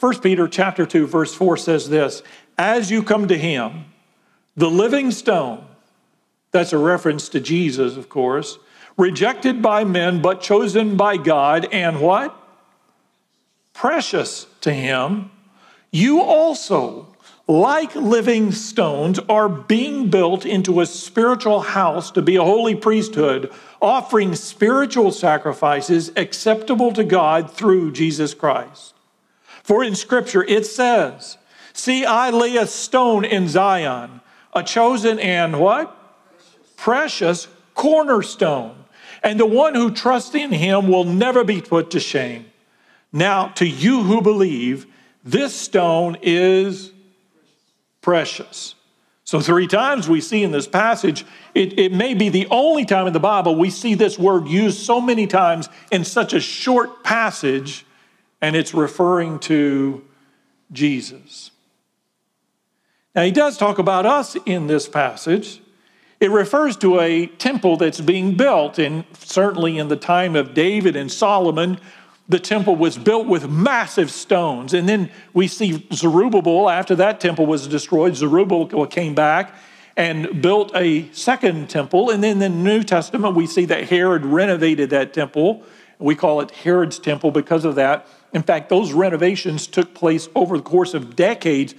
1 0.00 0.20
Peter 0.20 0.48
chapter 0.48 0.86
2 0.86 1.06
verse 1.06 1.34
4 1.34 1.58
says 1.58 1.90
this, 1.90 2.22
"As 2.56 2.90
you 2.90 3.02
come 3.02 3.28
to 3.28 3.36
him, 3.36 3.84
the 4.56 4.70
living 4.70 5.10
stone, 5.10 5.66
that's 6.52 6.72
a 6.72 6.78
reference 6.78 7.28
to 7.30 7.40
Jesus, 7.40 7.98
of 7.98 8.08
course, 8.08 8.58
rejected 8.96 9.62
by 9.62 9.84
men 9.84 10.20
but 10.22 10.40
chosen 10.40 10.96
by 10.96 11.16
God 11.16 11.68
and 11.72 12.00
what? 12.00 12.36
Precious 13.72 14.46
to 14.60 14.72
him 14.72 15.30
you 15.94 16.22
also, 16.22 17.14
like 17.46 17.94
living 17.94 18.50
stones, 18.50 19.18
are 19.28 19.48
being 19.48 20.08
built 20.08 20.46
into 20.46 20.80
a 20.80 20.86
spiritual 20.86 21.60
house 21.60 22.10
to 22.12 22.22
be 22.22 22.36
a 22.36 22.42
holy 22.42 22.74
priesthood, 22.74 23.52
offering 23.80 24.34
spiritual 24.34 25.12
sacrifices 25.12 26.10
acceptable 26.16 26.92
to 26.94 27.04
God 27.04 27.50
through 27.50 27.92
Jesus 27.92 28.32
Christ. 28.32 28.94
For 29.62 29.84
in 29.84 29.94
Scripture 29.94 30.44
it 30.44 30.64
says, 30.64 31.36
See, 31.74 32.06
I 32.06 32.30
lay 32.30 32.56
a 32.56 32.66
stone 32.66 33.24
in 33.26 33.48
Zion, 33.48 34.22
a 34.54 34.62
chosen 34.62 35.18
and 35.18 35.60
what? 35.60 35.94
Precious, 36.76 37.46
Precious 37.46 37.48
cornerstone. 37.74 38.81
And 39.22 39.38
the 39.38 39.46
one 39.46 39.74
who 39.74 39.92
trusts 39.92 40.34
in 40.34 40.50
him 40.50 40.88
will 40.88 41.04
never 41.04 41.44
be 41.44 41.60
put 41.60 41.92
to 41.92 42.00
shame. 42.00 42.46
Now, 43.12 43.48
to 43.48 43.66
you 43.66 44.02
who 44.02 44.20
believe, 44.22 44.86
this 45.24 45.54
stone 45.54 46.16
is 46.22 46.92
precious. 48.00 48.74
So, 49.24 49.40
three 49.40 49.66
times 49.66 50.10
we 50.10 50.20
see 50.20 50.42
in 50.42 50.50
this 50.50 50.66
passage, 50.66 51.24
it, 51.54 51.78
it, 51.78 51.90
may 51.90 52.12
be 52.12 52.28
the 52.28 52.46
only 52.50 52.84
time 52.84 53.06
in 53.06 53.14
the 53.14 53.20
Bible 53.20 53.54
we 53.54 53.70
see 53.70 53.94
this 53.94 54.18
word 54.18 54.46
used 54.46 54.80
so 54.80 55.00
many 55.00 55.26
times 55.26 55.70
in 55.90 56.04
such 56.04 56.34
a 56.34 56.40
short 56.40 57.02
passage, 57.02 57.86
and 58.42 58.54
it's 58.54 58.74
referring 58.74 59.38
to 59.38 60.04
Jesus. 60.70 61.50
Now, 63.14 63.22
he 63.22 63.30
does 63.30 63.56
talk 63.56 63.78
about 63.78 64.04
us 64.04 64.36
in 64.44 64.66
this 64.66 64.86
passage. 64.86 65.61
It 66.22 66.30
refers 66.30 66.76
to 66.76 67.00
a 67.00 67.26
temple 67.26 67.76
that's 67.76 68.00
being 68.00 68.36
built, 68.36 68.78
and 68.78 69.02
certainly 69.18 69.76
in 69.76 69.88
the 69.88 69.96
time 69.96 70.36
of 70.36 70.54
David 70.54 70.94
and 70.94 71.10
Solomon, 71.10 71.80
the 72.28 72.38
temple 72.38 72.76
was 72.76 72.96
built 72.96 73.26
with 73.26 73.50
massive 73.50 74.08
stones. 74.08 74.72
And 74.72 74.88
then 74.88 75.10
we 75.34 75.48
see 75.48 75.84
Zerubbabel, 75.92 76.70
after 76.70 76.94
that 76.94 77.18
temple 77.18 77.46
was 77.46 77.66
destroyed, 77.66 78.14
Zerubbabel 78.14 78.86
came 78.86 79.16
back 79.16 79.52
and 79.96 80.40
built 80.40 80.70
a 80.76 81.10
second 81.10 81.68
temple. 81.68 82.10
And 82.10 82.22
then 82.22 82.34
in 82.34 82.38
the 82.38 82.48
New 82.48 82.84
Testament, 82.84 83.34
we 83.34 83.48
see 83.48 83.64
that 83.64 83.88
Herod 83.88 84.24
renovated 84.24 84.90
that 84.90 85.12
temple. 85.12 85.64
We 85.98 86.14
call 86.14 86.40
it 86.40 86.52
Herod's 86.52 87.00
temple 87.00 87.32
because 87.32 87.64
of 87.64 87.74
that. 87.74 88.06
In 88.32 88.44
fact, 88.44 88.68
those 88.68 88.92
renovations 88.92 89.66
took 89.66 89.92
place 89.92 90.28
over 90.36 90.56
the 90.56 90.62
course 90.62 90.94
of 90.94 91.16
decades. 91.16 91.74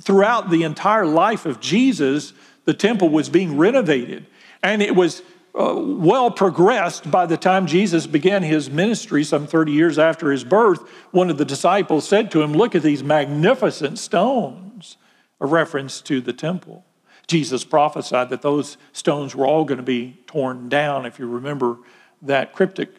Throughout 0.00 0.50
the 0.50 0.64
entire 0.64 1.06
life 1.06 1.46
of 1.46 1.60
Jesus, 1.60 2.32
the 2.64 2.74
temple 2.74 3.08
was 3.08 3.28
being 3.28 3.56
renovated. 3.56 4.26
And 4.62 4.82
it 4.82 4.94
was 4.94 5.22
uh, 5.54 5.74
well 5.76 6.30
progressed 6.30 7.10
by 7.10 7.26
the 7.26 7.36
time 7.36 7.66
Jesus 7.66 8.06
began 8.06 8.42
his 8.42 8.70
ministry, 8.70 9.24
some 9.24 9.46
30 9.46 9.72
years 9.72 9.98
after 9.98 10.30
his 10.30 10.44
birth. 10.44 10.88
One 11.10 11.30
of 11.30 11.38
the 11.38 11.44
disciples 11.44 12.06
said 12.06 12.30
to 12.32 12.42
him, 12.42 12.52
Look 12.52 12.74
at 12.74 12.82
these 12.82 13.02
magnificent 13.02 13.98
stones, 13.98 14.96
a 15.40 15.46
reference 15.46 16.00
to 16.02 16.20
the 16.20 16.32
temple. 16.32 16.84
Jesus 17.26 17.64
prophesied 17.64 18.30
that 18.30 18.42
those 18.42 18.76
stones 18.92 19.34
were 19.34 19.46
all 19.46 19.64
going 19.64 19.78
to 19.78 19.84
be 19.84 20.18
torn 20.26 20.68
down, 20.68 21.06
if 21.06 21.18
you 21.18 21.26
remember 21.28 21.78
that 22.22 22.52
cryptic 22.52 22.90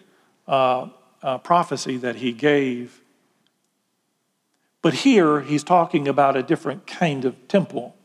uh, 0.47 0.87
uh, 1.21 1.37
prophecy 1.37 1.97
that 1.97 2.17
he 2.17 2.31
gave. 2.31 3.01
But 4.81 4.93
here 4.93 5.41
he's 5.41 5.63
talking 5.63 6.07
about 6.07 6.35
a 6.35 6.43
different 6.43 6.87
kind 6.87 7.25
of 7.25 7.47
temple, 7.47 7.95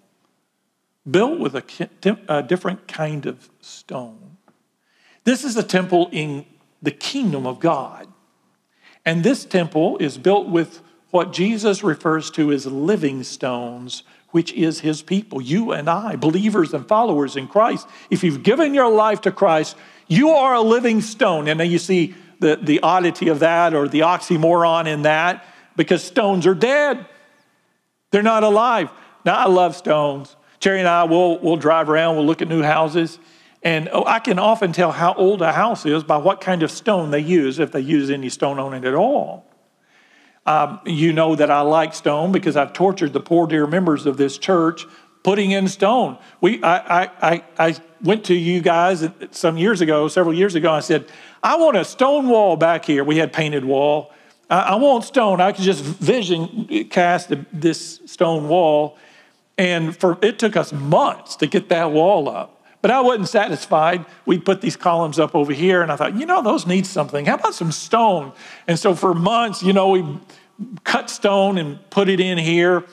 built 1.09 1.39
with 1.39 1.55
a, 1.55 2.21
a 2.29 2.43
different 2.43 2.89
kind 2.89 3.27
of 3.27 3.49
stone. 3.61 4.37
This 5.25 5.45
is 5.45 5.57
a 5.57 5.63
temple 5.63 6.09
in 6.13 6.47
the 6.83 6.91
kingdom 6.91 7.47
of 7.47 7.61
God. 7.61 8.07
And 9.05 9.23
this 9.23 9.45
temple 9.45 9.99
is 9.99 10.19
built 10.19 10.49
with 10.49 10.81
what 11.11 11.33
Jesus 11.33 11.83
refers 11.83 12.31
to 12.33 12.53
as 12.53 12.67
living 12.67 13.23
stones, 13.23 14.03
which 14.31 14.53
is 14.53 14.81
his 14.81 15.03
people, 15.03 15.41
you 15.41 15.73
and 15.73 15.89
I, 15.89 16.17
believers 16.17 16.75
and 16.75 16.87
followers 16.87 17.37
in 17.37 17.49
Christ. 17.49 17.89
If 18.11 18.23
you've 18.23 18.43
given 18.43 18.75
your 18.75 18.91
life 18.91 19.21
to 19.23 19.33
Christ, 19.33 19.77
you 20.09 20.31
are 20.31 20.55
a 20.55 20.61
living 20.61 21.01
stone. 21.01 21.49
And 21.49 21.59
then 21.59 21.71
you 21.71 21.79
see 21.79 22.15
the, 22.41 22.57
the 22.57 22.81
oddity 22.81 23.29
of 23.29 23.39
that 23.41 23.75
or 23.75 23.89
the 23.89 24.01
oxymoron 24.01 24.87
in 24.87 25.03
that 25.03 25.45
because 25.77 26.03
stones 26.03 26.47
are 26.47 26.55
dead, 26.55 27.07
they're 28.11 28.23
not 28.23 28.43
alive. 28.43 28.91
Now, 29.25 29.37
I 29.37 29.47
love 29.47 29.75
stones. 29.75 30.36
Cherry 30.61 30.79
and 30.79 30.89
I 30.89 31.05
will 31.05 31.39
we'll 31.39 31.57
drive 31.57 31.89
around, 31.89 32.17
we'll 32.17 32.27
look 32.27 32.43
at 32.43 32.49
new 32.49 32.63
houses. 32.63 33.19
And 33.63 33.89
oh, 33.93 34.05
I 34.05 34.21
can 34.21 34.39
often 34.39 34.73
tell 34.73 34.93
how 34.93 35.15
old 35.15 35.43
a 35.43 35.53
house 35.53 35.87
is 35.87 36.05
by 36.05 36.19
what 36.19 36.41
kind 36.41 36.63
of 36.63 36.71
stone 36.71 37.11
they 37.11 37.21
use, 37.21 37.59
if 37.59 37.73
they 37.73 37.81
use 37.81 38.11
any 38.11 38.29
stone 38.29 38.59
on 38.59 38.75
it 38.75 38.85
at 38.85 38.95
all. 38.95 39.45
Um, 40.45 40.79
you 40.87 41.13
know 41.13 41.35
that 41.35 41.51
I 41.51 41.63
like 41.63 41.93
stone 41.93 42.31
because 42.31 42.57
I've 42.57 42.73
tortured 42.73 43.13
the 43.13 43.21
poor 43.21 43.49
dear 43.49 43.67
members 43.67 44.07
of 44.07 44.17
this 44.17 44.39
church 44.39 44.87
putting 45.25 45.51
in 45.51 45.67
stone. 45.67 46.17
We, 46.41 46.63
I, 46.63 47.11
I, 47.21 47.45
I 47.59 47.77
went 48.01 48.27
to 48.27 48.35
you 48.35 48.61
guys 48.61 49.09
some 49.33 49.59
years 49.59 49.81
ago, 49.81 50.07
several 50.07 50.33
years 50.33 50.55
ago. 50.55 50.73
I 50.73 50.79
said, 50.79 51.07
I 51.43 51.57
want 51.57 51.77
a 51.77 51.85
stone 51.85 52.29
wall 52.29 52.57
back 52.57 52.85
here. 52.85 53.03
We 53.03 53.17
had 53.17 53.33
painted 53.33 53.65
wall. 53.65 54.13
I, 54.49 54.61
I 54.61 54.75
want 54.77 55.03
stone. 55.03 55.41
I 55.41 55.51
could 55.51 55.65
just 55.65 55.83
vision 55.83 56.89
cast 56.91 57.33
this 57.53 58.01
stone 58.07 58.47
wall, 58.47 58.99
and 59.59 59.97
for 59.97 60.19
it 60.23 60.39
took 60.39 60.57
us 60.57 60.73
months 60.73 61.37
to 61.37 61.47
get 61.47 61.69
that 61.69 61.91
wall 61.93 62.29
up. 62.29 62.53
But 62.83 62.91
I 62.91 63.01
wasn't 63.01 63.29
satisfied. 63.29 64.05
We 64.27 64.39
put 64.39 64.61
these 64.61 64.77
columns 64.77 65.19
up 65.19 65.35
over 65.35 65.53
here, 65.53 65.83
and 65.83 65.91
I 65.91 65.97
thought, 65.97 66.15
you 66.17 66.27
know, 66.27 66.43
those 66.43 66.67
need 66.67 66.87
something. 66.87 67.27
How 67.27 67.35
about 67.35 67.55
some 67.55 67.73
stone? 67.73 68.33
And 68.69 68.79
so 68.79 68.95
for 68.95 69.15
months, 69.15 69.63
you 69.63 69.73
know, 69.73 69.89
we 69.89 70.19
cut 70.85 71.11
stone 71.11 71.59
and 71.59 71.79
put 71.91 72.09
it 72.09 72.21
in 72.21 72.39
here. 72.39 72.85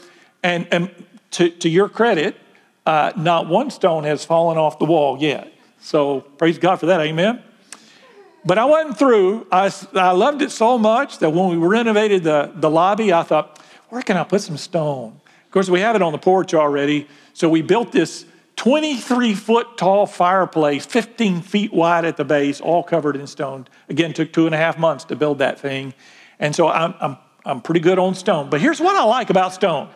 And, 0.42 0.68
and 0.72 0.90
to, 1.32 1.50
to 1.50 1.70
your 1.70 1.90
credit, 1.90 2.38
uh, 2.86 3.12
not 3.16 3.48
one 3.48 3.70
stone 3.70 4.04
has 4.04 4.26
fallen 4.26 4.58
off 4.58 4.80
the 4.80 4.86
wall 4.86 5.18
yet. 5.22 5.54
So 5.80 6.22
praise 6.22 6.58
God 6.58 6.78
for 6.78 6.88
that. 6.88 7.02
Amen. 7.02 7.44
But 8.46 8.58
I 8.58 8.66
wasn't 8.66 8.98
through. 8.98 9.48
I, 9.52 9.72
I 9.94 10.12
loved 10.12 10.42
it 10.42 10.52
so 10.52 10.78
much 10.78 11.20
that 11.20 11.30
when 11.30 11.50
we 11.50 11.68
renovated 11.68 12.24
the, 12.24 12.52
the 12.56 12.70
lobby, 12.70 13.14
I 13.14 13.24
thought, 13.24 13.60
where 13.90 14.02
can 14.02 14.18
I 14.18 14.24
put 14.24 14.42
some 14.42 14.58
stone? 14.58 15.20
Of 15.54 15.56
course, 15.56 15.70
we 15.70 15.82
have 15.82 15.96
it 15.96 16.02
on 16.02 16.14
the 16.14 16.18
porch 16.18 16.56
already. 16.56 17.08
So 17.34 17.48
we 17.48 17.62
built 17.62 17.92
this 17.92 18.26
23 18.56 19.36
foot 19.36 19.78
tall 19.78 20.08
fireplace, 20.08 20.84
15 20.84 21.44
feet 21.44 21.72
wide 21.72 22.06
at 22.06 22.18
the 22.18 22.26
base, 22.26 22.60
all 22.60 22.82
covered 22.82 23.16
in 23.16 23.28
stone. 23.28 23.68
Again, 23.88 24.14
took 24.14 24.34
two 24.34 24.48
and 24.48 24.56
a 24.56 24.58
half 24.58 24.80
months 24.80 25.04
to 25.04 25.16
build 25.16 25.38
that 25.38 25.60
thing. 25.60 25.94
And 26.40 26.56
so 26.56 26.70
I'm, 26.70 26.96
I'm, 27.00 27.18
I'm 27.46 27.62
pretty 27.62 27.82
good 27.82 28.00
on 28.00 28.16
stone. 28.16 28.50
But 28.50 28.62
here's 28.62 28.82
what 28.82 28.96
I 28.96 29.04
like 29.04 29.30
about 29.30 29.54
stone. 29.54 29.90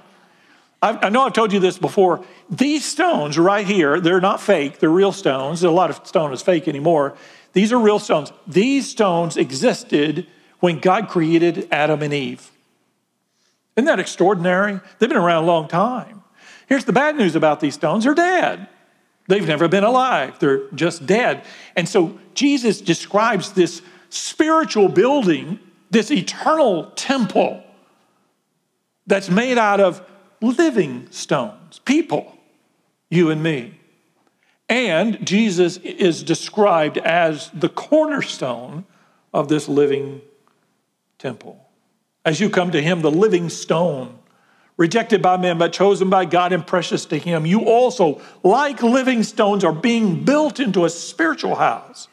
I 0.80 1.10
know 1.10 1.24
I've 1.24 1.34
told 1.34 1.52
you 1.52 1.60
this 1.60 1.80
before. 1.80 2.24
These 2.52 2.86
stones 2.86 3.40
right 3.40 3.66
here, 3.66 4.00
they're 4.00 4.22
not 4.22 4.40
fake, 4.40 4.78
they're 4.78 4.92
real 4.92 5.12
stones. 5.12 5.64
A 5.64 5.72
lot 5.72 5.90
of 5.90 6.06
stone 6.06 6.34
is 6.34 6.44
fake 6.44 6.68
anymore. 6.68 7.18
These 7.54 7.74
are 7.74 7.80
real 7.80 7.98
stones. 7.98 8.32
These 8.46 8.88
stones 8.88 9.38
existed 9.38 10.28
when 10.60 10.78
God 10.78 11.10
created 11.10 11.68
Adam 11.72 12.04
and 12.04 12.14
Eve. 12.14 12.52
Isn't 13.78 13.86
that 13.86 14.00
extraordinary? 14.00 14.80
They've 14.98 15.08
been 15.08 15.18
around 15.18 15.44
a 15.44 15.48
long 15.48 15.68
time. 15.68 16.24
Here's 16.68 16.86
the 16.86 16.94
bad 16.94 17.16
news 17.16 17.36
about 17.36 17.60
these 17.60 17.76
stones 17.76 18.04
they're 18.04 18.16
dead. 18.16 18.68
They've 19.28 19.48
never 19.48 19.68
been 19.68 19.84
alive, 19.84 20.40
they're 20.40 20.70
just 20.72 21.06
dead. 21.06 21.46
And 21.76 21.88
so 21.88 22.18
Jesus 22.34 22.82
describes 22.82 23.52
this 23.52 23.82
spiritual 24.10 24.88
building, 24.88 25.60
this 25.92 26.12
eternal 26.12 26.92
temple 26.92 27.64
that's 29.06 29.30
made 29.30 29.58
out 29.58 29.80
of 29.80 30.02
living 30.42 31.08
stones, 31.12 31.80
people, 31.80 32.38
you 33.10 33.30
and 33.30 33.44
me. 33.44 33.80
And 34.70 35.26
Jesus 35.26 35.78
is 35.78 36.24
described 36.24 36.98
as 36.98 37.50
the 37.54 37.70
cornerstone 37.70 38.86
of 39.34 39.50
this 39.50 39.70
living 39.70 40.22
temple. 41.20 41.67
As 42.28 42.42
you 42.42 42.50
come 42.50 42.72
to 42.72 42.82
him, 42.82 43.02
the 43.02 43.10
living 43.10 43.48
stone, 43.48 44.20
rejected 44.76 45.22
by 45.22 45.38
men, 45.38 45.58
but 45.58 45.72
chosen 45.72 46.10
by 46.10 46.26
God 46.26 46.52
and 46.52 46.68
precious 46.68 47.06
to 47.06 47.18
him, 47.18 47.46
you 47.46 47.62
also, 47.62 48.20
like 48.44 48.84
living 48.84 49.24
stones, 49.24 49.64
are 49.64 49.72
being 49.72 50.26
built 50.26 50.60
into 50.60 50.84
a 50.84 50.90
spiritual 50.90 51.56
house 51.56 52.10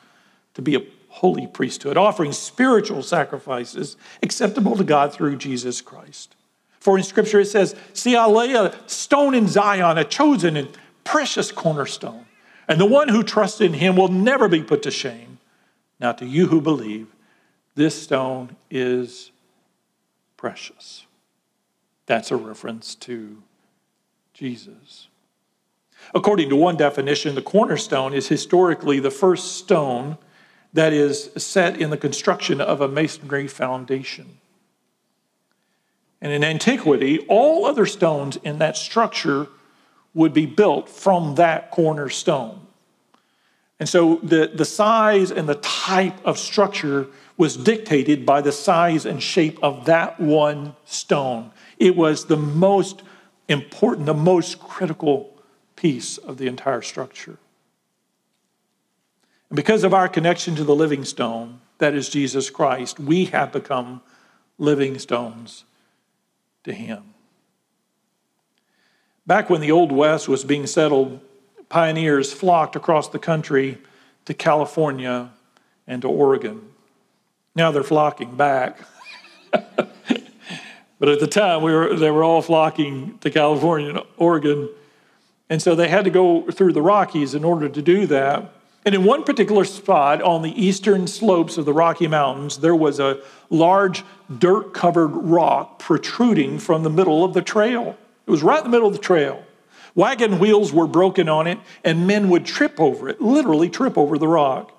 to 0.55 0.63
be 0.63 0.77
a 0.77 0.83
holy 1.09 1.49
priesthood, 1.49 1.97
offering 1.97 2.31
spiritual 2.31 3.03
sacrifices 3.03 3.97
acceptable 4.23 4.77
to 4.77 4.85
God 4.85 5.13
through 5.13 5.35
Jesus 5.35 5.81
Christ. 5.81 6.37
For 6.79 6.97
in 6.97 7.03
Scripture 7.03 7.41
it 7.41 7.47
says, 7.47 7.75
See, 7.93 8.15
I 8.15 8.27
lay 8.27 8.53
a 8.55 8.73
stone 8.87 9.35
in 9.35 9.49
Zion, 9.49 9.99
a 9.99 10.05
chosen 10.05 10.57
and 10.57 10.69
precious 11.03 11.51
cornerstone, 11.51 12.27
and 12.69 12.81
the 12.81 12.87
one 12.87 13.09
who 13.09 13.25
trusts 13.25 13.61
in 13.61 13.75
him 13.75 13.97
will 13.97 14.07
never 14.07 14.47
be 14.47 14.63
put 14.63 14.85
to 14.85 14.93
shame. 14.93 15.39
Now, 15.99 16.13
to 16.13 16.25
you 16.25 16.47
who 16.47 16.61
believe, 16.61 17.09
this 17.75 18.01
stone 18.01 18.55
is 18.71 19.33
precious. 20.45 21.07
That's 22.05 22.31
a 22.31 22.37
reference 22.37 22.95
to 22.97 23.43
Jesus. 24.35 25.09
According 26.15 26.51
to 26.51 26.57
one 26.57 26.77
definition, 26.77 27.35
the 27.35 27.41
cornerstone 27.41 28.13
is 28.13 28.29
historically 28.29 29.01
the 29.01 29.11
first 29.11 29.53
stone 29.53 30.19
that 30.75 30.93
is 30.93 31.31
set 31.39 31.81
in 31.81 31.89
the 31.89 31.97
construction 31.97 32.61
of 32.61 32.83
a 32.83 32.89
masonry 32.89 33.49
foundation. 33.49 34.37
And 36.21 36.31
in 36.31 36.45
antiquity, 36.45 37.21
all 37.21 37.65
other 37.65 37.87
stones 37.87 38.37
in 38.37 38.59
that 38.59 38.77
structure 38.77 39.47
would 40.13 40.35
be 40.35 40.45
built 40.45 40.91
from 40.91 41.37
that 41.37 41.71
cornerstone. 41.71 42.61
And 43.81 43.89
so 43.89 44.17
the, 44.17 44.53
the 44.55 44.67
size 44.67 45.31
and 45.31 45.49
the 45.49 45.55
type 45.55 46.23
of 46.23 46.37
structure 46.37 47.07
was 47.37 47.57
dictated 47.57 48.25
by 48.25 48.41
the 48.41 48.53
size 48.53 49.05
and 49.05 49.23
shape 49.23 49.59
of 49.63 49.87
that 49.87 50.21
one 50.21 50.77
stone. 50.85 51.51
It 51.79 51.97
was 51.97 52.27
the 52.27 52.37
most 52.37 53.03
important, 53.49 54.07
the 54.07 54.15
most 54.15 54.61
critical 54.61 55.35
piece 55.77 56.17
of 56.17 56.39
the 56.39 56.47
entire 56.47 56.83
structure. 56.83 57.39
And 59.51 59.57
because 59.57 59.85
of 59.85 59.93
our 59.93 60.09
connection 60.09 60.55
to 60.57 60.65
the 60.65 60.75
living 60.75 61.05
stone, 61.05 61.61
that 61.79 61.95
is 61.95 62.09
Jesus 62.09 62.51
Christ, 62.51 63.01
we 63.01 63.27
have 63.27 63.53
become 63.53 64.01
living 64.59 64.99
stones 64.99 65.65
to 66.63 66.73
him. 66.73 67.15
Back 69.27 69.51
when 69.51 69.61
the 69.61 69.73
Old 69.73 69.91
West 69.91 70.29
was 70.29 70.45
being 70.45 70.67
settled, 70.67 71.21
pioneers 71.69 72.33
flocked 72.33 72.77
across 72.77 73.09
the 73.09 73.19
country 73.19 73.79
to 74.27 74.35
California 74.35 75.31
and 75.87 76.03
to 76.03 76.09
Oregon. 76.09 76.74
Now 77.55 77.71
they're 77.71 77.83
flocking 77.83 78.37
back. 78.37 78.79
but 79.53 81.09
at 81.09 81.21
the 81.21 81.29
time, 81.29 81.63
we 81.63 81.73
were, 81.73 81.95
they 81.95 82.11
were 82.11 82.25
all 82.25 82.43
flocking 82.43 83.19
to 83.19 83.31
California 83.31 83.91
and 83.91 84.01
Oregon. 84.17 84.69
And 85.49 85.63
so 85.63 85.75
they 85.75 85.89
had 85.89 86.05
to 86.05 86.11
go 86.11 86.51
through 86.51 86.73
the 86.73 86.83
Rockies 86.83 87.35
in 87.35 87.45
order 87.45 87.69
to 87.69 87.83
do 87.83 88.07
that. 88.09 88.53
And 88.85 88.95
in 88.95 89.05
one 89.05 89.23
particular 89.23 89.65
spot 89.65 90.21
on 90.21 90.43
the 90.43 90.51
eastern 90.63 91.07
slopes 91.07 91.57
of 91.57 91.65
the 91.65 91.73
Rocky 91.73 92.07
Mountains, 92.07 92.59
there 92.59 92.77
was 92.77 93.01
a 93.01 93.23
large 93.49 94.05
dirt 94.39 94.75
covered 94.75 95.09
rock 95.09 95.79
protruding 95.79 96.59
from 96.59 96.83
the 96.83 96.91
middle 96.91 97.25
of 97.25 97.33
the 97.33 97.41
trail. 97.41 97.97
It 98.27 98.31
was 98.31 98.43
right 98.43 98.59
in 98.59 98.65
the 98.65 98.71
middle 98.71 98.89
of 98.89 98.93
the 98.93 99.01
trail. 99.01 99.43
Wagon 99.95 100.39
wheels 100.39 100.73
were 100.73 100.87
broken 100.87 101.29
on 101.29 101.47
it, 101.47 101.59
and 101.85 102.07
men 102.07 102.29
would 102.29 102.45
trip 102.45 102.81
over 102.81 103.09
it, 103.09 103.21
literally 103.21 103.71
trip 103.71 103.97
over 103.97 104.19
the 104.19 104.29
rock. 104.29 104.73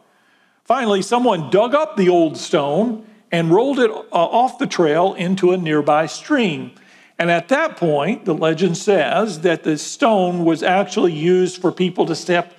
Finally, 0.65 1.03
someone 1.03 1.51
dug 1.51 1.75
up 1.75 1.95
the 1.95 2.09
old 2.09 2.35
stone 2.35 3.05
and 3.31 3.51
rolled 3.51 3.79
it 3.79 3.91
uh, 3.91 4.03
off 4.11 4.57
the 4.57 4.65
trail 4.65 5.13
into 5.13 5.51
a 5.51 5.57
nearby 5.57 6.07
stream. 6.07 6.71
And 7.19 7.29
at 7.29 7.49
that 7.49 7.77
point, 7.77 8.25
the 8.25 8.33
legend 8.33 8.75
says 8.75 9.41
that 9.41 9.63
the 9.63 9.77
stone 9.77 10.43
was 10.43 10.63
actually 10.63 11.13
used 11.13 11.61
for 11.61 11.71
people 11.71 12.07
to 12.07 12.15
step 12.15 12.53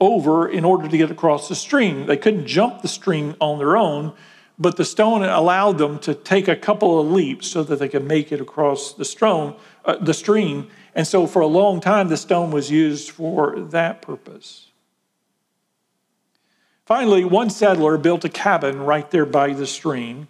over 0.00 0.48
in 0.48 0.64
order 0.64 0.88
to 0.88 0.96
get 0.96 1.10
across 1.10 1.48
the 1.48 1.56
stream. 1.56 2.06
They 2.06 2.16
couldn't 2.16 2.46
jump 2.46 2.80
the 2.80 2.88
stream 2.88 3.34
on 3.40 3.58
their 3.58 3.76
own, 3.76 4.14
but 4.56 4.76
the 4.76 4.84
stone 4.84 5.24
allowed 5.24 5.78
them 5.78 5.98
to 6.00 6.14
take 6.14 6.46
a 6.46 6.54
couple 6.56 7.00
of 7.00 7.10
leaps 7.10 7.48
so 7.48 7.64
that 7.64 7.80
they 7.80 7.88
could 7.88 8.04
make 8.06 8.30
it 8.30 8.40
across 8.40 8.92
the, 8.92 9.04
stone, 9.04 9.56
uh, 9.84 9.96
the 9.96 10.14
stream. 10.14 10.68
And 10.94 11.06
so 11.06 11.26
for 11.26 11.42
a 11.42 11.46
long 11.48 11.80
time, 11.80 12.08
the 12.08 12.16
stone 12.16 12.52
was 12.52 12.70
used 12.70 13.10
for 13.10 13.58
that 13.58 14.00
purpose. 14.00 14.67
Finally, 16.88 17.22
one 17.22 17.50
settler 17.50 17.98
built 17.98 18.24
a 18.24 18.30
cabin 18.30 18.80
right 18.80 19.10
there 19.10 19.26
by 19.26 19.52
the 19.52 19.66
stream, 19.66 20.26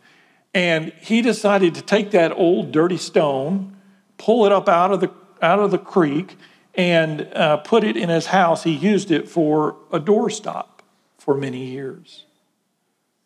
and 0.53 0.93
he 1.01 1.23
decided 1.23 1.73
to 1.73 1.81
take 1.81 2.11
that 2.11 2.33
old 2.33 2.73
dirty 2.73 2.97
stone, 2.97 3.77
pull 4.17 4.45
it 4.45 4.51
up 4.51 4.69
out 4.69 4.91
of 4.91 5.01
the, 5.01 5.09
out 5.41 5.61
of 5.61 5.71
the 5.71 5.79
creek, 5.79 6.37
and 6.75 7.21
uh, 7.33 7.59
put 7.59 7.85
it 7.85 7.97
in 7.97 8.09
his 8.09 8.27
house. 8.27 8.65
He 8.65 8.73
used 8.73 9.13
it 9.13 9.29
for 9.29 9.77
a 9.93 10.01
doorstop 10.01 10.81
for 11.17 11.37
many 11.37 11.65
years. 11.65 12.25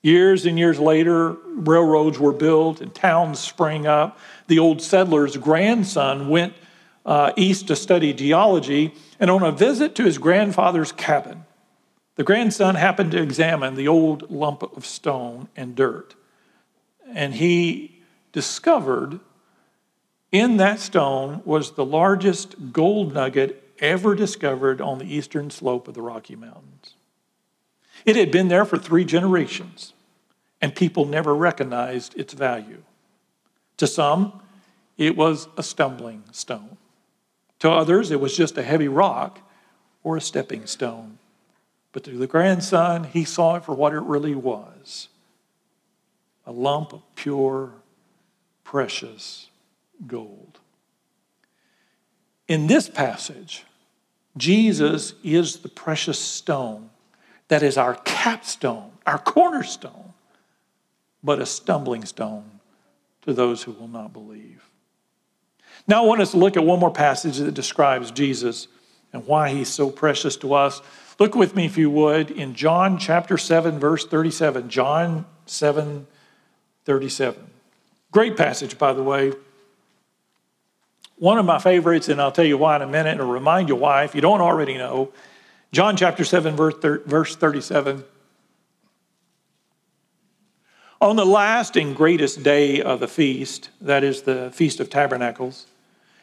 Years 0.02 0.44
and 0.44 0.58
years 0.58 0.78
later, 0.78 1.34
railroads 1.54 2.18
were 2.18 2.34
built 2.34 2.82
and 2.82 2.94
towns 2.94 3.38
sprang 3.38 3.86
up. 3.86 4.18
The 4.48 4.58
old 4.58 4.82
settler's 4.82 5.38
grandson 5.38 6.28
went 6.28 6.52
uh, 7.06 7.32
east 7.38 7.68
to 7.68 7.76
study 7.76 8.12
geology, 8.12 8.92
and 9.18 9.30
on 9.30 9.42
a 9.42 9.52
visit 9.52 9.94
to 9.94 10.04
his 10.04 10.18
grandfather's 10.18 10.92
cabin, 10.92 11.46
the 12.16 12.24
grandson 12.24 12.74
happened 12.74 13.10
to 13.12 13.22
examine 13.22 13.74
the 13.74 13.88
old 13.88 14.30
lump 14.30 14.62
of 14.62 14.84
stone 14.84 15.48
and 15.56 15.74
dirt, 15.74 16.14
and 17.14 17.34
he 17.34 18.02
discovered 18.32 19.20
in 20.30 20.56
that 20.56 20.80
stone 20.80 21.42
was 21.44 21.72
the 21.72 21.84
largest 21.84 22.72
gold 22.72 23.12
nugget 23.12 23.62
ever 23.78 24.14
discovered 24.14 24.80
on 24.80 24.98
the 24.98 25.14
eastern 25.14 25.50
slope 25.50 25.88
of 25.88 25.94
the 25.94 26.00
Rocky 26.00 26.36
Mountains. 26.36 26.94
It 28.06 28.16
had 28.16 28.30
been 28.30 28.48
there 28.48 28.64
for 28.64 28.78
three 28.78 29.04
generations, 29.04 29.92
and 30.60 30.74
people 30.74 31.04
never 31.04 31.34
recognized 31.34 32.16
its 32.18 32.32
value. 32.32 32.82
To 33.76 33.86
some, 33.86 34.40
it 34.96 35.16
was 35.16 35.48
a 35.56 35.62
stumbling 35.62 36.22
stone. 36.32 36.78
To 37.58 37.70
others, 37.70 38.10
it 38.10 38.20
was 38.20 38.36
just 38.36 38.56
a 38.56 38.62
heavy 38.62 38.88
rock 38.88 39.40
or 40.02 40.16
a 40.16 40.20
stepping 40.20 40.66
stone. 40.66 41.18
But 41.92 42.04
to 42.04 42.12
the 42.12 42.26
grandson, 42.26 43.04
he 43.04 43.24
saw 43.24 43.56
it 43.56 43.64
for 43.64 43.74
what 43.74 43.92
it 43.92 44.00
really 44.00 44.34
was 44.34 45.08
a 46.44 46.50
lump 46.50 46.92
of 46.92 47.02
pure, 47.14 47.70
precious 48.64 49.48
gold. 50.06 50.58
In 52.48 52.66
this 52.66 52.88
passage, 52.88 53.64
Jesus 54.36 55.14
is 55.22 55.58
the 55.58 55.68
precious 55.68 56.18
stone 56.18 56.90
that 57.48 57.62
is 57.62 57.76
our 57.76 57.94
capstone, 57.94 58.90
our 59.06 59.18
cornerstone, 59.18 60.14
but 61.22 61.38
a 61.38 61.46
stumbling 61.46 62.04
stone 62.04 62.60
to 63.22 63.32
those 63.32 63.62
who 63.62 63.72
will 63.72 63.88
not 63.88 64.12
believe. 64.12 64.68
Now, 65.86 66.02
I 66.02 66.06
want 66.06 66.20
us 66.20 66.32
to 66.32 66.38
look 66.38 66.56
at 66.56 66.64
one 66.64 66.80
more 66.80 66.92
passage 66.92 67.38
that 67.38 67.54
describes 67.54 68.10
Jesus 68.10 68.68
and 69.12 69.26
why 69.26 69.50
he's 69.50 69.68
so 69.68 69.90
precious 69.90 70.36
to 70.38 70.54
us. 70.54 70.80
Look 71.22 71.36
with 71.36 71.54
me, 71.54 71.66
if 71.66 71.78
you 71.78 71.88
would, 71.88 72.32
in 72.32 72.52
John 72.52 72.98
chapter 72.98 73.38
7, 73.38 73.78
verse 73.78 74.04
37. 74.04 74.68
John 74.68 75.24
7, 75.46 76.08
37. 76.84 77.46
Great 78.10 78.36
passage, 78.36 78.76
by 78.76 78.92
the 78.92 79.04
way 79.04 79.32
one 81.18 81.38
of 81.38 81.44
my 81.44 81.60
favorites, 81.60 82.08
and 82.08 82.20
I'll 82.20 82.32
tell 82.32 82.44
you 82.44 82.58
why 82.58 82.74
in 82.74 82.82
a 82.82 82.88
minute, 82.88 83.20
and 83.20 83.32
remind 83.32 83.68
you 83.68 83.76
why 83.76 84.02
if 84.02 84.16
you 84.16 84.20
don't 84.20 84.40
already 84.40 84.76
know. 84.76 85.12
John 85.70 85.96
chapter 85.96 86.24
7, 86.24 86.56
verse 86.56 87.36
37. 87.36 88.04
On 91.00 91.14
the 91.14 91.24
last 91.24 91.76
and 91.76 91.94
greatest 91.94 92.42
day 92.42 92.82
of 92.82 92.98
the 92.98 93.06
feast, 93.06 93.70
that 93.80 94.02
is 94.02 94.22
the 94.22 94.50
Feast 94.52 94.80
of 94.80 94.90
Tabernacles, 94.90 95.68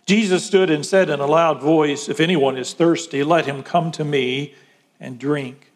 Jesus 0.05 0.43
stood 0.43 0.69
and 0.69 0.85
said 0.85 1.09
in 1.09 1.21
a 1.21 1.25
loud 1.25 1.61
voice, 1.61 2.09
If 2.09 2.19
anyone 2.19 2.57
is 2.57 2.73
thirsty, 2.73 3.23
let 3.23 3.45
him 3.45 3.63
come 3.63 3.93
to 3.93 4.03
me 4.03 4.55
and 4.99 5.19
drink. 5.19 5.71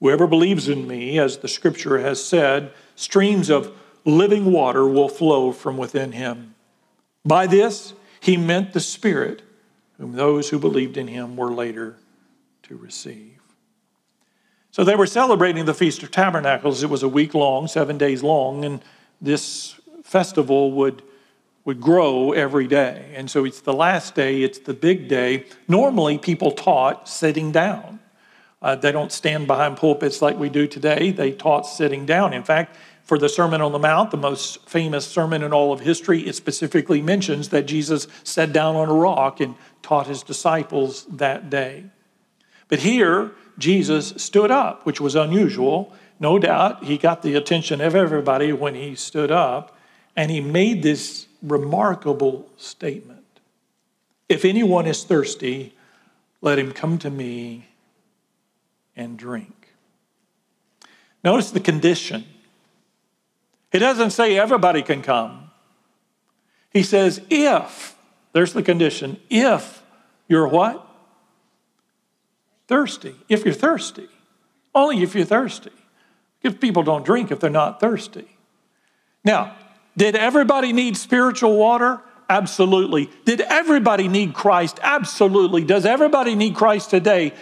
Whoever 0.00 0.26
believes 0.26 0.68
in 0.68 0.86
me, 0.86 1.18
as 1.18 1.38
the 1.38 1.48
scripture 1.48 1.98
has 1.98 2.22
said, 2.22 2.72
streams 2.94 3.50
of 3.50 3.72
living 4.04 4.52
water 4.52 4.86
will 4.86 5.08
flow 5.08 5.52
from 5.52 5.76
within 5.76 6.12
him. 6.12 6.54
By 7.24 7.46
this, 7.46 7.94
he 8.20 8.36
meant 8.36 8.72
the 8.72 8.80
Spirit, 8.80 9.42
whom 9.98 10.12
those 10.12 10.50
who 10.50 10.58
believed 10.58 10.96
in 10.96 11.08
him 11.08 11.36
were 11.36 11.52
later 11.52 11.96
to 12.64 12.76
receive. 12.76 13.40
So 14.70 14.82
they 14.82 14.96
were 14.96 15.06
celebrating 15.06 15.66
the 15.66 15.74
Feast 15.74 16.02
of 16.02 16.10
Tabernacles. 16.10 16.82
It 16.82 16.90
was 16.90 17.02
a 17.02 17.08
week 17.08 17.32
long, 17.32 17.68
seven 17.68 17.96
days 17.96 18.22
long, 18.22 18.64
and 18.64 18.82
this 19.20 19.80
festival 20.02 20.72
would, 20.72 21.02
would 21.64 21.80
grow 21.80 22.32
every 22.32 22.66
day. 22.66 23.12
And 23.14 23.30
so 23.30 23.44
it's 23.44 23.60
the 23.60 23.72
last 23.72 24.14
day, 24.14 24.42
it's 24.42 24.58
the 24.58 24.74
big 24.74 25.08
day. 25.08 25.46
Normally, 25.68 26.18
people 26.18 26.50
taught 26.50 27.08
sitting 27.08 27.52
down. 27.52 28.00
Uh, 28.64 28.74
they 28.74 28.90
don't 28.90 29.12
stand 29.12 29.46
behind 29.46 29.76
pulpits 29.76 30.22
like 30.22 30.38
we 30.38 30.48
do 30.48 30.66
today. 30.66 31.10
They 31.10 31.32
taught 31.32 31.66
sitting 31.66 32.06
down. 32.06 32.32
In 32.32 32.42
fact, 32.42 32.78
for 33.02 33.18
the 33.18 33.28
Sermon 33.28 33.60
on 33.60 33.72
the 33.72 33.78
Mount, 33.78 34.10
the 34.10 34.16
most 34.16 34.66
famous 34.66 35.06
sermon 35.06 35.42
in 35.42 35.52
all 35.52 35.70
of 35.70 35.80
history, 35.80 36.26
it 36.26 36.34
specifically 36.34 37.02
mentions 37.02 37.50
that 37.50 37.66
Jesus 37.66 38.08
sat 38.22 38.54
down 38.54 38.74
on 38.74 38.88
a 38.88 38.94
rock 38.94 39.38
and 39.38 39.54
taught 39.82 40.06
his 40.06 40.22
disciples 40.22 41.04
that 41.10 41.50
day. 41.50 41.84
But 42.68 42.78
here, 42.78 43.32
Jesus 43.58 44.14
stood 44.16 44.50
up, 44.50 44.86
which 44.86 44.98
was 44.98 45.14
unusual. 45.14 45.92
No 46.18 46.38
doubt 46.38 46.84
he 46.84 46.96
got 46.96 47.20
the 47.20 47.34
attention 47.34 47.82
of 47.82 47.94
everybody 47.94 48.50
when 48.54 48.74
he 48.74 48.94
stood 48.94 49.30
up, 49.30 49.76
and 50.16 50.30
he 50.30 50.40
made 50.40 50.82
this 50.82 51.26
remarkable 51.42 52.48
statement 52.56 53.26
If 54.26 54.46
anyone 54.46 54.86
is 54.86 55.04
thirsty, 55.04 55.74
let 56.40 56.58
him 56.58 56.72
come 56.72 56.96
to 57.00 57.10
me 57.10 57.66
and 58.96 59.18
drink. 59.18 59.68
Notice 61.22 61.50
the 61.50 61.60
condition. 61.60 62.24
He 63.72 63.78
doesn't 63.78 64.10
say 64.10 64.38
everybody 64.38 64.82
can 64.82 65.02
come. 65.02 65.50
He 66.70 66.82
says, 66.82 67.20
if, 67.30 67.96
there's 68.32 68.52
the 68.52 68.62
condition, 68.62 69.20
if 69.30 69.82
you're 70.28 70.46
what? 70.46 70.86
Thirsty. 72.68 73.14
If 73.28 73.44
you're 73.44 73.54
thirsty. 73.54 74.08
Only 74.74 75.02
if 75.02 75.14
you're 75.14 75.24
thirsty. 75.24 75.70
If 76.42 76.60
people 76.60 76.82
don't 76.82 77.04
drink 77.04 77.30
if 77.30 77.40
they're 77.40 77.50
not 77.50 77.80
thirsty. 77.80 78.28
Now, 79.24 79.56
did 79.96 80.16
everybody 80.16 80.72
need 80.72 80.96
spiritual 80.96 81.56
water? 81.56 82.00
Absolutely. 82.28 83.10
Did 83.24 83.40
everybody 83.40 84.08
need 84.08 84.34
Christ? 84.34 84.80
Absolutely. 84.82 85.64
Does 85.64 85.86
everybody 85.86 86.34
need 86.34 86.54
Christ 86.54 86.90
today? 86.90 87.32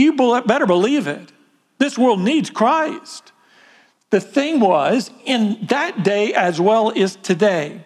You 0.00 0.14
better 0.14 0.66
believe 0.66 1.06
it. 1.06 1.32
This 1.78 1.98
world 1.98 2.20
needs 2.20 2.48
Christ. 2.48 3.32
The 4.08 4.20
thing 4.20 4.58
was, 4.58 5.10
in 5.24 5.66
that 5.68 6.02
day 6.02 6.32
as 6.34 6.60
well 6.60 6.90
as 6.96 7.16
today, 7.16 7.84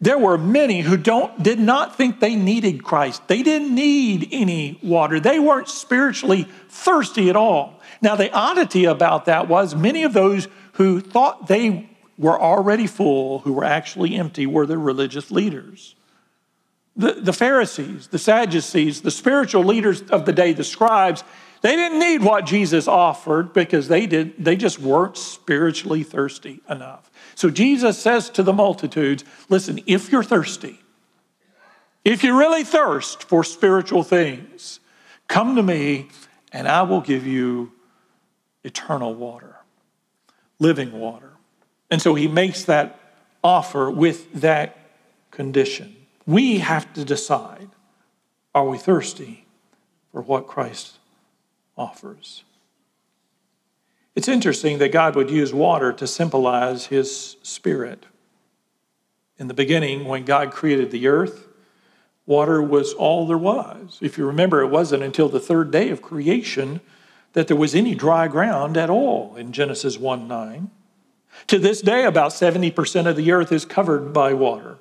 there 0.00 0.18
were 0.18 0.36
many 0.36 0.80
who 0.80 0.96
don't, 0.96 1.40
did 1.40 1.60
not 1.60 1.96
think 1.96 2.18
they 2.18 2.34
needed 2.34 2.82
Christ. 2.82 3.28
They 3.28 3.44
didn't 3.44 3.72
need 3.72 4.28
any 4.32 4.80
water. 4.82 5.20
They 5.20 5.38
weren't 5.38 5.68
spiritually 5.68 6.48
thirsty 6.68 7.30
at 7.30 7.36
all. 7.36 7.80
Now, 8.00 8.16
the 8.16 8.32
oddity 8.32 8.84
about 8.84 9.26
that 9.26 9.46
was 9.46 9.76
many 9.76 10.02
of 10.02 10.12
those 10.12 10.48
who 10.72 11.00
thought 11.00 11.46
they 11.46 11.88
were 12.18 12.38
already 12.40 12.88
full, 12.88 13.38
who 13.40 13.52
were 13.52 13.64
actually 13.64 14.16
empty, 14.16 14.44
were 14.44 14.66
the 14.66 14.76
religious 14.76 15.30
leaders. 15.30 15.94
The, 16.96 17.12
the 17.12 17.32
Pharisees, 17.32 18.08
the 18.08 18.18
Sadducees, 18.18 19.02
the 19.02 19.10
spiritual 19.10 19.64
leaders 19.64 20.02
of 20.02 20.26
the 20.26 20.32
day, 20.32 20.52
the 20.52 20.64
scribes, 20.64 21.22
they 21.62 21.76
didn't 21.76 22.00
need 22.00 22.22
what 22.22 22.44
Jesus 22.44 22.88
offered 22.88 23.52
because 23.52 23.88
they 23.88 24.06
did 24.06 24.44
they 24.44 24.56
just 24.56 24.78
weren't 24.78 25.16
spiritually 25.16 26.02
thirsty 26.02 26.60
enough. 26.68 27.10
So 27.34 27.50
Jesus 27.50 27.98
says 27.98 28.28
to 28.30 28.42
the 28.42 28.52
multitudes, 28.52 29.24
listen, 29.48 29.80
if 29.86 30.12
you're 30.12 30.24
thirsty, 30.24 30.80
if 32.04 32.24
you 32.24 32.36
really 32.36 32.64
thirst 32.64 33.24
for 33.24 33.44
spiritual 33.44 34.02
things, 34.02 34.80
come 35.28 35.56
to 35.56 35.62
me 35.62 36.08
and 36.52 36.66
I 36.66 36.82
will 36.82 37.00
give 37.00 37.26
you 37.26 37.72
eternal 38.64 39.14
water, 39.14 39.56
living 40.58 40.92
water. 40.92 41.32
And 41.90 42.02
so 42.02 42.14
he 42.14 42.26
makes 42.26 42.64
that 42.64 42.98
offer 43.44 43.90
with 43.90 44.32
that 44.34 44.76
condition. 45.30 45.96
We 46.26 46.58
have 46.58 46.92
to 46.94 47.04
decide 47.04 47.68
are 48.54 48.68
we 48.68 48.78
thirsty 48.78 49.46
for 50.10 50.20
what 50.20 50.46
Christ 50.46 50.98
offers. 51.76 52.44
It's 54.14 54.28
interesting 54.28 54.78
that 54.78 54.92
God 54.92 55.16
would 55.16 55.30
use 55.30 55.54
water 55.54 55.92
to 55.92 56.06
symbolize 56.06 56.86
his 56.86 57.36
spirit. 57.42 58.04
In 59.38 59.48
the 59.48 59.54
beginning, 59.54 60.04
when 60.04 60.24
God 60.24 60.52
created 60.52 60.90
the 60.90 61.08
earth, 61.08 61.48
water 62.26 62.62
was 62.62 62.92
all 62.92 63.26
there 63.26 63.38
was. 63.38 63.98
If 64.02 64.18
you 64.18 64.26
remember, 64.26 64.60
it 64.60 64.68
wasn't 64.68 65.02
until 65.02 65.28
the 65.28 65.40
third 65.40 65.70
day 65.70 65.88
of 65.88 66.02
creation 66.02 66.80
that 67.32 67.48
there 67.48 67.56
was 67.56 67.74
any 67.74 67.94
dry 67.94 68.28
ground 68.28 68.76
at 68.76 68.90
all 68.90 69.34
in 69.36 69.52
Genesis 69.52 69.98
1 69.98 70.28
9. 70.28 70.70
To 71.46 71.58
this 71.58 71.80
day, 71.80 72.04
about 72.04 72.32
70% 72.32 73.06
of 73.06 73.16
the 73.16 73.32
earth 73.32 73.50
is 73.52 73.64
covered 73.64 74.12
by 74.12 74.34
water. 74.34 74.76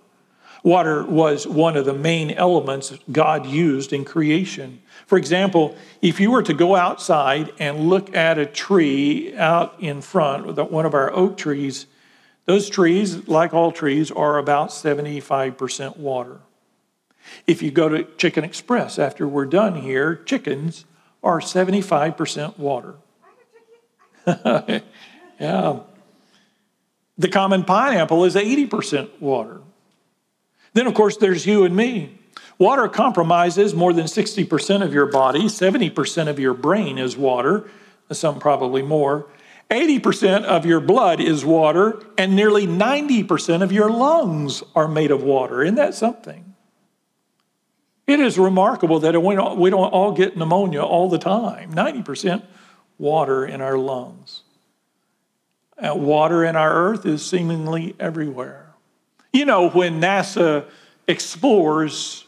Water 0.63 1.03
was 1.03 1.47
one 1.47 1.75
of 1.75 1.85
the 1.85 1.93
main 1.93 2.31
elements 2.31 2.93
God 3.11 3.45
used 3.45 3.93
in 3.93 4.05
creation. 4.05 4.81
For 5.11 5.17
example, 5.17 5.75
if 6.01 6.21
you 6.21 6.31
were 6.31 6.41
to 6.43 6.53
go 6.53 6.77
outside 6.77 7.51
and 7.59 7.89
look 7.89 8.15
at 8.15 8.37
a 8.37 8.45
tree 8.45 9.35
out 9.35 9.75
in 9.77 10.01
front, 10.01 10.55
one 10.71 10.85
of 10.85 10.93
our 10.93 11.11
oak 11.11 11.35
trees, 11.35 11.85
those 12.45 12.69
trees, 12.69 13.27
like 13.27 13.53
all 13.53 13.73
trees, 13.73 14.09
are 14.09 14.37
about 14.37 14.69
75% 14.69 15.97
water. 15.97 16.39
If 17.45 17.61
you 17.61 17.71
go 17.71 17.89
to 17.89 18.05
Chicken 18.15 18.45
Express 18.45 18.97
after 18.97 19.27
we're 19.27 19.47
done 19.47 19.81
here, 19.81 20.15
chickens 20.15 20.85
are 21.21 21.41
75% 21.41 22.57
water. 22.57 22.95
yeah. 25.37 25.79
The 27.17 27.27
common 27.27 27.65
pineapple 27.65 28.23
is 28.23 28.35
80% 28.35 29.19
water. 29.19 29.59
Then, 30.73 30.87
of 30.87 30.93
course, 30.93 31.17
there's 31.17 31.45
you 31.45 31.65
and 31.65 31.75
me. 31.75 32.20
Water 32.61 32.87
compromises 32.87 33.73
more 33.73 33.91
than 33.91 34.05
60% 34.05 34.83
of 34.83 34.93
your 34.93 35.07
body, 35.07 35.45
70% 35.45 36.27
of 36.27 36.37
your 36.37 36.53
brain 36.53 36.99
is 36.99 37.17
water, 37.17 37.67
some 38.11 38.37
probably 38.37 38.83
more. 38.83 39.25
80% 39.71 40.43
of 40.43 40.63
your 40.63 40.79
blood 40.79 41.19
is 41.19 41.43
water, 41.43 42.03
and 42.19 42.35
nearly 42.35 42.67
90% 42.67 43.63
of 43.63 43.71
your 43.71 43.89
lungs 43.89 44.61
are 44.75 44.87
made 44.87 45.09
of 45.09 45.23
water. 45.23 45.63
Isn't 45.63 45.73
that 45.73 45.95
something? 45.95 46.53
It 48.05 48.19
is 48.19 48.37
remarkable 48.37 48.99
that 48.99 49.19
we 49.19 49.33
don't, 49.33 49.73
all 49.91 50.11
get 50.11 50.37
pneumonia 50.37 50.83
all 50.83 51.09
the 51.09 51.17
time. 51.17 51.73
90% 51.73 52.43
water 52.99 53.43
in 53.43 53.59
our 53.61 53.79
lungs. 53.79 54.43
Uh, 55.79 55.95
water 55.95 56.45
in 56.45 56.55
our 56.55 56.71
earth 56.71 57.07
is 57.07 57.25
seemingly 57.25 57.95
everywhere. 57.99 58.67
You 59.33 59.45
know, 59.45 59.71
when 59.71 59.99
NASA 59.99 60.65
explores 61.07 62.25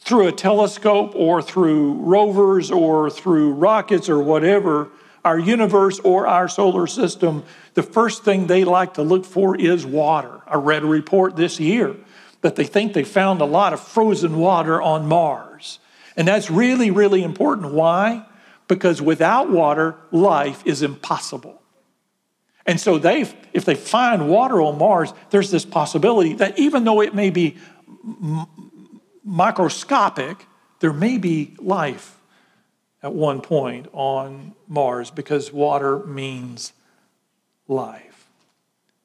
through 0.00 0.26
a 0.28 0.32
telescope 0.32 1.12
or 1.14 1.42
through 1.42 1.94
rovers 1.94 2.70
or 2.70 3.10
through 3.10 3.52
rockets 3.52 4.08
or 4.08 4.20
whatever, 4.20 4.88
our 5.24 5.38
universe 5.38 5.98
or 6.00 6.26
our 6.26 6.48
solar 6.48 6.86
system, 6.86 7.44
the 7.74 7.82
first 7.82 8.24
thing 8.24 8.46
they 8.46 8.64
like 8.64 8.94
to 8.94 9.02
look 9.02 9.24
for 9.24 9.54
is 9.56 9.84
water. 9.84 10.40
I 10.46 10.56
read 10.56 10.82
a 10.82 10.86
report 10.86 11.36
this 11.36 11.60
year 11.60 11.96
that 12.40 12.56
they 12.56 12.64
think 12.64 12.94
they 12.94 13.04
found 13.04 13.40
a 13.40 13.44
lot 13.44 13.72
of 13.72 13.80
frozen 13.80 14.38
water 14.38 14.80
on 14.80 15.06
Mars. 15.06 15.78
And 16.16 16.26
that's 16.26 16.50
really, 16.50 16.90
really 16.90 17.22
important. 17.22 17.72
Why? 17.72 18.24
Because 18.66 19.02
without 19.02 19.50
water, 19.50 19.96
life 20.10 20.62
is 20.64 20.82
impossible. 20.82 21.60
And 22.66 22.80
so 22.80 22.98
they, 22.98 23.22
if 23.52 23.64
they 23.64 23.74
find 23.74 24.28
water 24.28 24.60
on 24.62 24.78
Mars, 24.78 25.12
there's 25.30 25.50
this 25.50 25.64
possibility 25.64 26.34
that 26.34 26.58
even 26.58 26.84
though 26.84 27.00
it 27.02 27.14
may 27.14 27.30
be 27.30 27.58
microscopic, 29.24 30.46
there 30.80 30.92
may 30.92 31.18
be 31.18 31.54
life 31.58 32.18
at 33.02 33.12
one 33.12 33.40
point 33.40 33.86
on 33.92 34.54
Mars 34.68 35.10
because 35.10 35.52
water 35.52 35.98
means 36.06 36.72
life. 37.68 38.28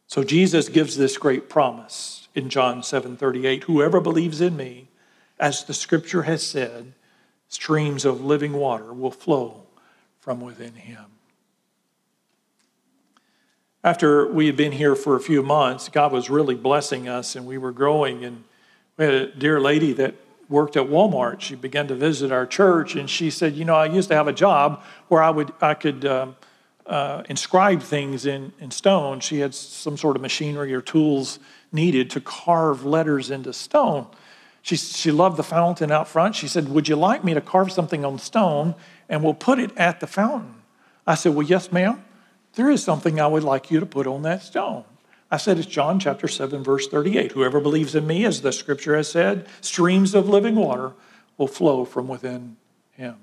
So 0.07 0.23
Jesus 0.23 0.69
gives 0.69 0.97
this 0.97 1.17
great 1.17 1.49
promise 1.49 2.27
in 2.35 2.49
John 2.49 2.81
7:38, 2.81 3.63
whoever 3.63 3.99
believes 3.99 4.41
in 4.41 4.55
me, 4.57 4.89
As 5.37 5.65
the 5.65 5.73
scripture 5.73 6.23
has 6.23 6.41
said, 6.41 6.93
streams 7.49 8.05
of 8.05 8.23
living 8.23 8.53
water 8.53 8.93
will 8.93 9.11
flow 9.11 9.63
from 10.19 10.39
within 10.39 10.75
him. 10.75 11.05
After 13.83 14.25
we 14.31 14.47
had 14.47 14.55
been 14.55 14.71
here 14.71 14.95
for 14.95 15.15
a 15.15 15.19
few 15.19 15.43
months, 15.43 15.89
God 15.89 16.11
was 16.11 16.29
really 16.29 16.55
blessing 16.55 17.07
us 17.07 17.35
and 17.35 17.45
we 17.45 17.57
were 17.57 17.71
growing. 17.71 18.23
And 18.23 18.45
we 18.97 19.05
had 19.05 19.13
a 19.13 19.27
dear 19.27 19.59
lady 19.59 19.93
that 19.93 20.15
worked 20.47 20.77
at 20.77 20.87
Walmart. 20.87 21.41
She 21.41 21.55
began 21.55 21.87
to 21.87 21.95
visit 21.95 22.31
our 22.31 22.45
church 22.45 22.95
and 22.95 23.09
she 23.09 23.29
said, 23.29 23.55
You 23.55 23.65
know, 23.65 23.75
I 23.75 23.85
used 23.85 24.09
to 24.09 24.15
have 24.15 24.27
a 24.27 24.33
job 24.33 24.83
where 25.07 25.21
I, 25.21 25.29
would, 25.29 25.51
I 25.61 25.73
could. 25.73 26.05
Um, 26.05 26.35
uh, 26.85 27.23
inscribe 27.29 27.81
things 27.81 28.25
in, 28.25 28.53
in 28.59 28.69
stone. 28.69 29.19
She 29.19 29.39
had 29.39 29.55
some 29.55 29.97
sort 29.97 30.15
of 30.15 30.21
machinery 30.21 30.73
or 30.73 30.81
tools 30.81 31.39
needed 31.71 32.09
to 32.11 32.21
carve 32.21 32.85
letters 32.85 33.31
into 33.31 33.53
stone. 33.53 34.07
She, 34.61 34.75
she 34.77 35.11
loved 35.11 35.37
the 35.37 35.43
fountain 35.43 35.91
out 35.91 36.07
front. 36.07 36.35
She 36.35 36.47
said, 36.47 36.69
Would 36.69 36.87
you 36.87 36.95
like 36.95 37.23
me 37.23 37.33
to 37.33 37.41
carve 37.41 37.71
something 37.71 38.05
on 38.05 38.19
stone 38.19 38.75
and 39.09 39.23
we'll 39.23 39.33
put 39.33 39.59
it 39.59 39.75
at 39.77 39.99
the 39.99 40.07
fountain? 40.07 40.55
I 41.05 41.15
said, 41.15 41.33
Well, 41.35 41.45
yes, 41.45 41.71
ma'am. 41.71 42.03
There 42.53 42.69
is 42.69 42.83
something 42.83 43.19
I 43.19 43.27
would 43.27 43.43
like 43.43 43.69
you 43.69 43.79
to 43.79 43.85
put 43.85 44.07
on 44.07 44.21
that 44.21 44.41
stone. 44.41 44.85
I 45.31 45.37
said, 45.37 45.57
It's 45.57 45.67
John 45.67 45.99
chapter 45.99 46.27
7, 46.27 46.63
verse 46.63 46.87
38. 46.87 47.31
Whoever 47.31 47.59
believes 47.59 47.95
in 47.95 48.05
me, 48.05 48.25
as 48.25 48.41
the 48.41 48.51
scripture 48.51 48.95
has 48.95 49.09
said, 49.09 49.47
streams 49.61 50.13
of 50.13 50.29
living 50.29 50.55
water 50.55 50.93
will 51.37 51.47
flow 51.47 51.85
from 51.85 52.07
within 52.07 52.57
him. 52.91 53.15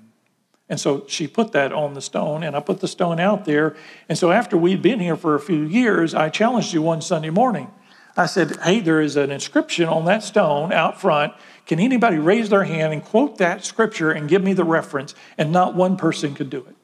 And 0.69 0.79
so 0.79 1.05
she 1.07 1.27
put 1.27 1.51
that 1.51 1.71
on 1.71 1.93
the 1.93 2.01
stone, 2.01 2.43
and 2.43 2.55
I 2.55 2.59
put 2.59 2.79
the 2.79 2.87
stone 2.87 3.19
out 3.19 3.45
there. 3.45 3.75
And 4.09 4.17
so 4.17 4.31
after 4.31 4.57
we'd 4.57 4.81
been 4.81 4.99
here 4.99 5.15
for 5.15 5.35
a 5.35 5.39
few 5.39 5.63
years, 5.63 6.13
I 6.13 6.29
challenged 6.29 6.73
you 6.73 6.81
one 6.81 7.01
Sunday 7.01 7.29
morning. 7.29 7.69
I 8.15 8.27
said, 8.27 8.57
Hey, 8.61 8.79
there 8.79 9.01
is 9.01 9.15
an 9.15 9.31
inscription 9.31 9.87
on 9.87 10.05
that 10.05 10.23
stone 10.23 10.71
out 10.71 11.01
front. 11.01 11.33
Can 11.65 11.79
anybody 11.79 12.17
raise 12.17 12.49
their 12.49 12.65
hand 12.65 12.93
and 12.93 13.03
quote 13.03 13.37
that 13.37 13.65
scripture 13.65 14.11
and 14.11 14.29
give 14.29 14.43
me 14.43 14.53
the 14.53 14.63
reference? 14.63 15.15
And 15.37 15.51
not 15.51 15.75
one 15.75 15.97
person 15.97 16.35
could 16.35 16.49
do 16.49 16.65
it. 16.67 16.75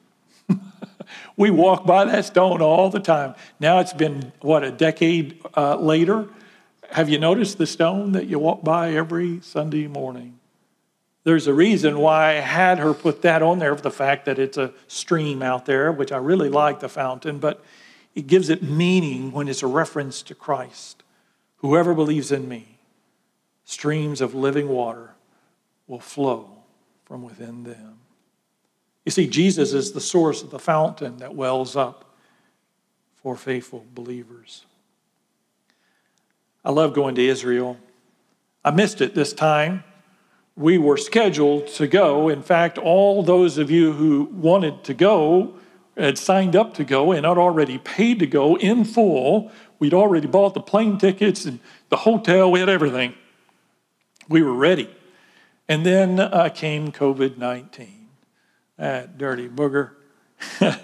We 1.40 1.50
walk 1.50 1.86
by 1.86 2.04
that 2.04 2.26
stone 2.26 2.60
all 2.60 2.90
the 2.90 3.00
time. 3.00 3.34
Now 3.58 3.78
it's 3.78 3.94
been, 3.94 4.30
what, 4.42 4.62
a 4.62 4.70
decade 4.70 5.40
uh, 5.56 5.76
later? 5.76 6.28
Have 6.90 7.08
you 7.08 7.18
noticed 7.18 7.56
the 7.56 7.66
stone 7.66 8.12
that 8.12 8.26
you 8.26 8.38
walk 8.38 8.62
by 8.62 8.92
every 8.92 9.40
Sunday 9.40 9.86
morning? 9.86 10.38
There's 11.24 11.46
a 11.46 11.54
reason 11.54 11.98
why 11.98 12.32
I 12.32 12.40
had 12.40 12.78
her 12.78 12.92
put 12.92 13.22
that 13.22 13.40
on 13.40 13.58
there 13.58 13.74
the 13.74 13.90
fact 13.90 14.26
that 14.26 14.38
it's 14.38 14.58
a 14.58 14.74
stream 14.86 15.42
out 15.42 15.64
there, 15.64 15.90
which 15.90 16.12
I 16.12 16.18
really 16.18 16.50
like 16.50 16.80
the 16.80 16.90
fountain, 16.90 17.38
but 17.38 17.64
it 18.14 18.26
gives 18.26 18.50
it 18.50 18.62
meaning 18.62 19.32
when 19.32 19.48
it's 19.48 19.62
a 19.62 19.66
reference 19.66 20.20
to 20.24 20.34
Christ. 20.34 21.02
Whoever 21.58 21.94
believes 21.94 22.30
in 22.30 22.50
me, 22.50 22.80
streams 23.64 24.20
of 24.20 24.34
living 24.34 24.68
water 24.68 25.12
will 25.86 26.00
flow 26.00 26.50
from 27.06 27.22
within 27.22 27.64
them. 27.64 27.89
You 29.04 29.12
see, 29.12 29.26
Jesus 29.26 29.72
is 29.72 29.92
the 29.92 30.00
source 30.00 30.42
of 30.42 30.50
the 30.50 30.58
fountain 30.58 31.18
that 31.18 31.34
wells 31.34 31.76
up 31.76 32.04
for 33.16 33.36
faithful 33.36 33.84
believers. 33.94 34.64
I 36.64 36.70
love 36.70 36.94
going 36.94 37.14
to 37.14 37.26
Israel. 37.26 37.78
I 38.64 38.70
missed 38.70 39.00
it 39.00 39.14
this 39.14 39.32
time 39.32 39.84
we 40.60 40.76
were 40.76 40.98
scheduled 40.98 41.66
to 41.68 41.86
go. 41.86 42.28
In 42.28 42.42
fact, 42.42 42.76
all 42.76 43.22
those 43.22 43.56
of 43.56 43.70
you 43.70 43.92
who 43.92 44.24
wanted 44.24 44.84
to 44.84 44.94
go 44.94 45.54
had 45.96 46.18
signed 46.18 46.54
up 46.54 46.74
to 46.74 46.84
go 46.84 47.12
and 47.12 47.24
had 47.24 47.38
already 47.38 47.78
paid 47.78 48.18
to 48.18 48.26
go 48.26 48.56
in 48.56 48.84
full. 48.84 49.50
We'd 49.78 49.94
already 49.94 50.26
bought 50.26 50.52
the 50.52 50.60
plane 50.60 50.98
tickets 50.98 51.46
and 51.46 51.60
the 51.88 51.96
hotel, 51.96 52.50
we 52.50 52.60
had 52.60 52.68
everything. 52.68 53.14
We 54.28 54.42
were 54.42 54.54
ready. 54.54 54.90
And 55.66 55.84
then 55.86 56.20
uh, 56.20 56.50
came 56.50 56.92
COVID 56.92 57.38
19. 57.38 57.99
That 58.80 59.18
dirty 59.18 59.46
booger. 59.46 59.90
it 60.60 60.78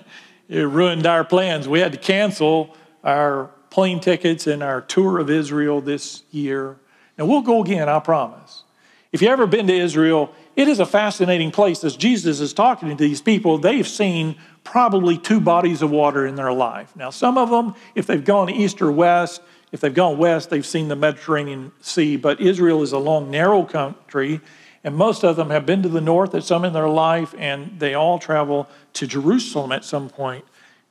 ruined 0.51 1.07
our 1.07 1.25
plans. 1.25 1.67
We 1.67 1.81
had 1.81 1.93
to 1.93 1.99
cancel 1.99 2.77
our 3.03 3.51
plane 3.71 4.01
tickets 4.01 4.47
and 4.47 4.63
our 4.63 4.83
tour 4.83 5.19
of 5.19 5.31
Israel 5.31 5.81
this 5.81 6.23
year. 6.31 6.77
Now, 7.17 7.25
we'll 7.25 7.41
go 7.41 7.63
again, 7.63 7.89
I 7.89 7.99
promise. 8.01 8.65
If 9.13 9.23
you've 9.23 9.31
ever 9.31 9.47
been 9.47 9.67
to 9.69 9.73
Israel, 9.75 10.35
it 10.57 10.69
is 10.69 10.79
a 10.79 10.85
fascinating 10.85 11.51
place. 11.51 11.85
As 11.85 11.97
Jesus 11.97 12.41
is 12.41 12.53
talking 12.53 12.91
to 12.91 12.95
these 12.95 13.23
people, 13.23 13.57
they've 13.57 13.89
seen 13.89 14.37
probably 14.63 15.17
two 15.17 15.41
bodies 15.41 15.81
of 15.81 15.91
water 15.91 16.27
in 16.27 16.35
their 16.35 16.53
life. 16.53 16.95
Now, 16.97 17.09
some 17.09 17.39
of 17.39 17.49
them, 17.49 17.75
if 17.95 18.07
they've 18.07 18.23
gone 18.23 18.51
east 18.51 18.83
or 18.83 18.93
west, 18.93 19.41
if 19.73 19.81
they've 19.81 19.95
gone 19.95 20.19
west, 20.19 20.51
they've 20.51 20.67
seen 20.67 20.89
the 20.89 20.97
Mediterranean 20.97 21.73
Sea. 21.81 22.19
But 22.19 22.43
Israel 22.43 22.83
is 22.83 22.93
a 22.93 22.99
long, 22.99 23.31
narrow 23.31 23.63
country, 23.63 24.43
and 24.87 24.95
most 24.95 25.25
of 25.25 25.35
them 25.35 25.51
have 25.51 25.67
been 25.67 25.83
to 25.83 25.89
the 25.89 26.01
north 26.01 26.33
at 26.37 26.45
some 26.45 26.65
in 26.65 26.73
their 26.73 26.89
life, 26.89 27.35
and 27.37 27.81
they 27.81 27.95
all 27.95 28.21
travel 28.21 28.69
to 28.93 29.05
Jerusalem 29.05 29.73
at 29.73 29.85
some 29.85 30.09
point 30.09 30.45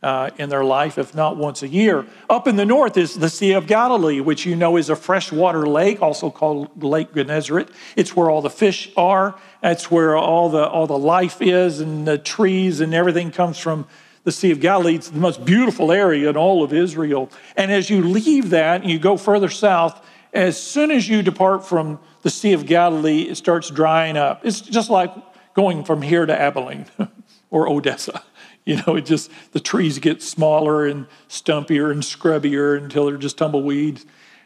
uh, 0.03 0.31
in 0.37 0.49
their 0.49 0.65
life, 0.65 0.97
if 0.97 1.15
not 1.15 1.37
once 1.37 1.63
a 1.63 1.67
year. 1.69 2.05
Up 2.29 2.45
in 2.45 2.57
the 2.57 2.65
north 2.65 2.97
is 2.97 3.15
the 3.15 3.29
Sea 3.29 3.53
of 3.53 3.67
Galilee, 3.67 4.19
which 4.19 4.45
you 4.45 4.53
know 4.53 4.75
is 4.75 4.89
a 4.89 4.97
freshwater 4.97 5.65
lake, 5.65 6.01
also 6.01 6.29
called 6.29 6.83
Lake 6.83 7.15
Gennesaret. 7.15 7.69
It's 7.95 8.17
where 8.17 8.29
all 8.29 8.41
the 8.41 8.49
fish 8.49 8.91
are. 8.97 9.39
That's 9.61 9.89
where 9.89 10.17
all 10.17 10.49
the 10.49 10.67
all 10.67 10.87
the 10.87 10.97
life 10.97 11.41
is, 11.41 11.79
and 11.79 12.05
the 12.05 12.17
trees 12.17 12.81
and 12.81 12.93
everything 12.93 13.31
comes 13.31 13.57
from 13.57 13.87
the 14.25 14.31
Sea 14.33 14.51
of 14.51 14.59
Galilee. 14.59 14.95
It's 14.95 15.09
the 15.09 15.19
most 15.19 15.45
beautiful 15.45 15.93
area 15.93 16.29
in 16.29 16.35
all 16.35 16.63
of 16.63 16.73
Israel. 16.73 17.31
And 17.55 17.71
as 17.71 17.89
you 17.89 18.01
leave 18.01 18.49
that 18.49 18.81
and 18.81 18.91
you 18.91 18.99
go 18.99 19.15
further 19.15 19.49
south, 19.49 20.05
as 20.35 20.61
soon 20.61 20.91
as 20.91 21.07
you 21.07 21.23
depart 21.23 21.65
from 21.65 21.97
the 22.21 22.29
Sea 22.29 22.53
of 22.53 22.65
Galilee, 22.65 23.23
it 23.23 23.35
starts 23.35 23.69
drying 23.69 24.17
up. 24.17 24.45
It's 24.45 24.61
just 24.61 24.89
like 24.89 25.13
going 25.53 25.85
from 25.85 26.01
here 26.01 26.25
to 26.25 26.39
Abilene 26.39 26.85
or 27.49 27.69
Odessa. 27.69 28.21
You 28.65 28.81
know, 28.85 28.95
it 28.95 29.05
just, 29.05 29.31
the 29.51 29.59
trees 29.59 29.99
get 29.99 30.21
smaller 30.21 30.85
and 30.85 31.05
stumpier 31.29 31.91
and 31.91 32.01
scrubbier 32.01 32.77
until 32.77 33.05
they're 33.05 33.17
just 33.17 33.37
tumbleweeds. 33.37 34.05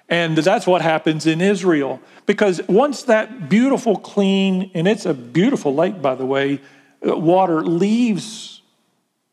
And 0.10 0.38
that's 0.38 0.68
what 0.68 0.82
happens 0.82 1.26
in 1.26 1.40
Israel. 1.40 2.02
Because 2.26 2.62
once 2.68 3.04
that 3.04 3.48
beautiful, 3.48 3.96
clean, 3.96 4.72
and 4.74 4.88
it's 4.88 5.06
a 5.06 5.14
beautiful 5.14 5.74
lake, 5.74 6.02
by 6.02 6.16
the 6.16 6.26
way, 6.26 6.60
uh, 7.08 7.16
water 7.16 7.64
leaves 7.64 8.62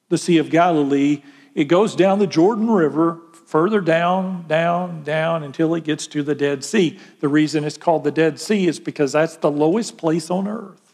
the 0.09 0.19
Sea 0.19 0.39
of 0.39 0.51
Galilee, 0.51 1.23
it 1.55 1.65
goes 1.65 1.97
down 1.97 2.19
the 2.19 2.27
Jordan 2.27 2.71
River, 2.71 3.19
further 3.47 3.81
down, 3.81 4.45
down, 4.47 5.03
down 5.03 5.43
until 5.43 5.75
it 5.75 5.85
gets 5.85 6.07
to 6.09 6.23
the 6.23 6.35
Dead 6.35 6.63
Sea. 6.63 6.99
The 7.21 7.29
reason 7.29 7.65
it's 7.65 7.79
called 7.79 8.05
the 8.05 8.11
Dead 8.11 8.39
Sea 8.39 8.67
is 8.67 8.79
because 8.79 9.13
that's 9.13 9.37
the 9.37 9.51
lowest 9.51 9.97
place 9.97 10.31
on 10.31 10.47
earth 10.47 10.87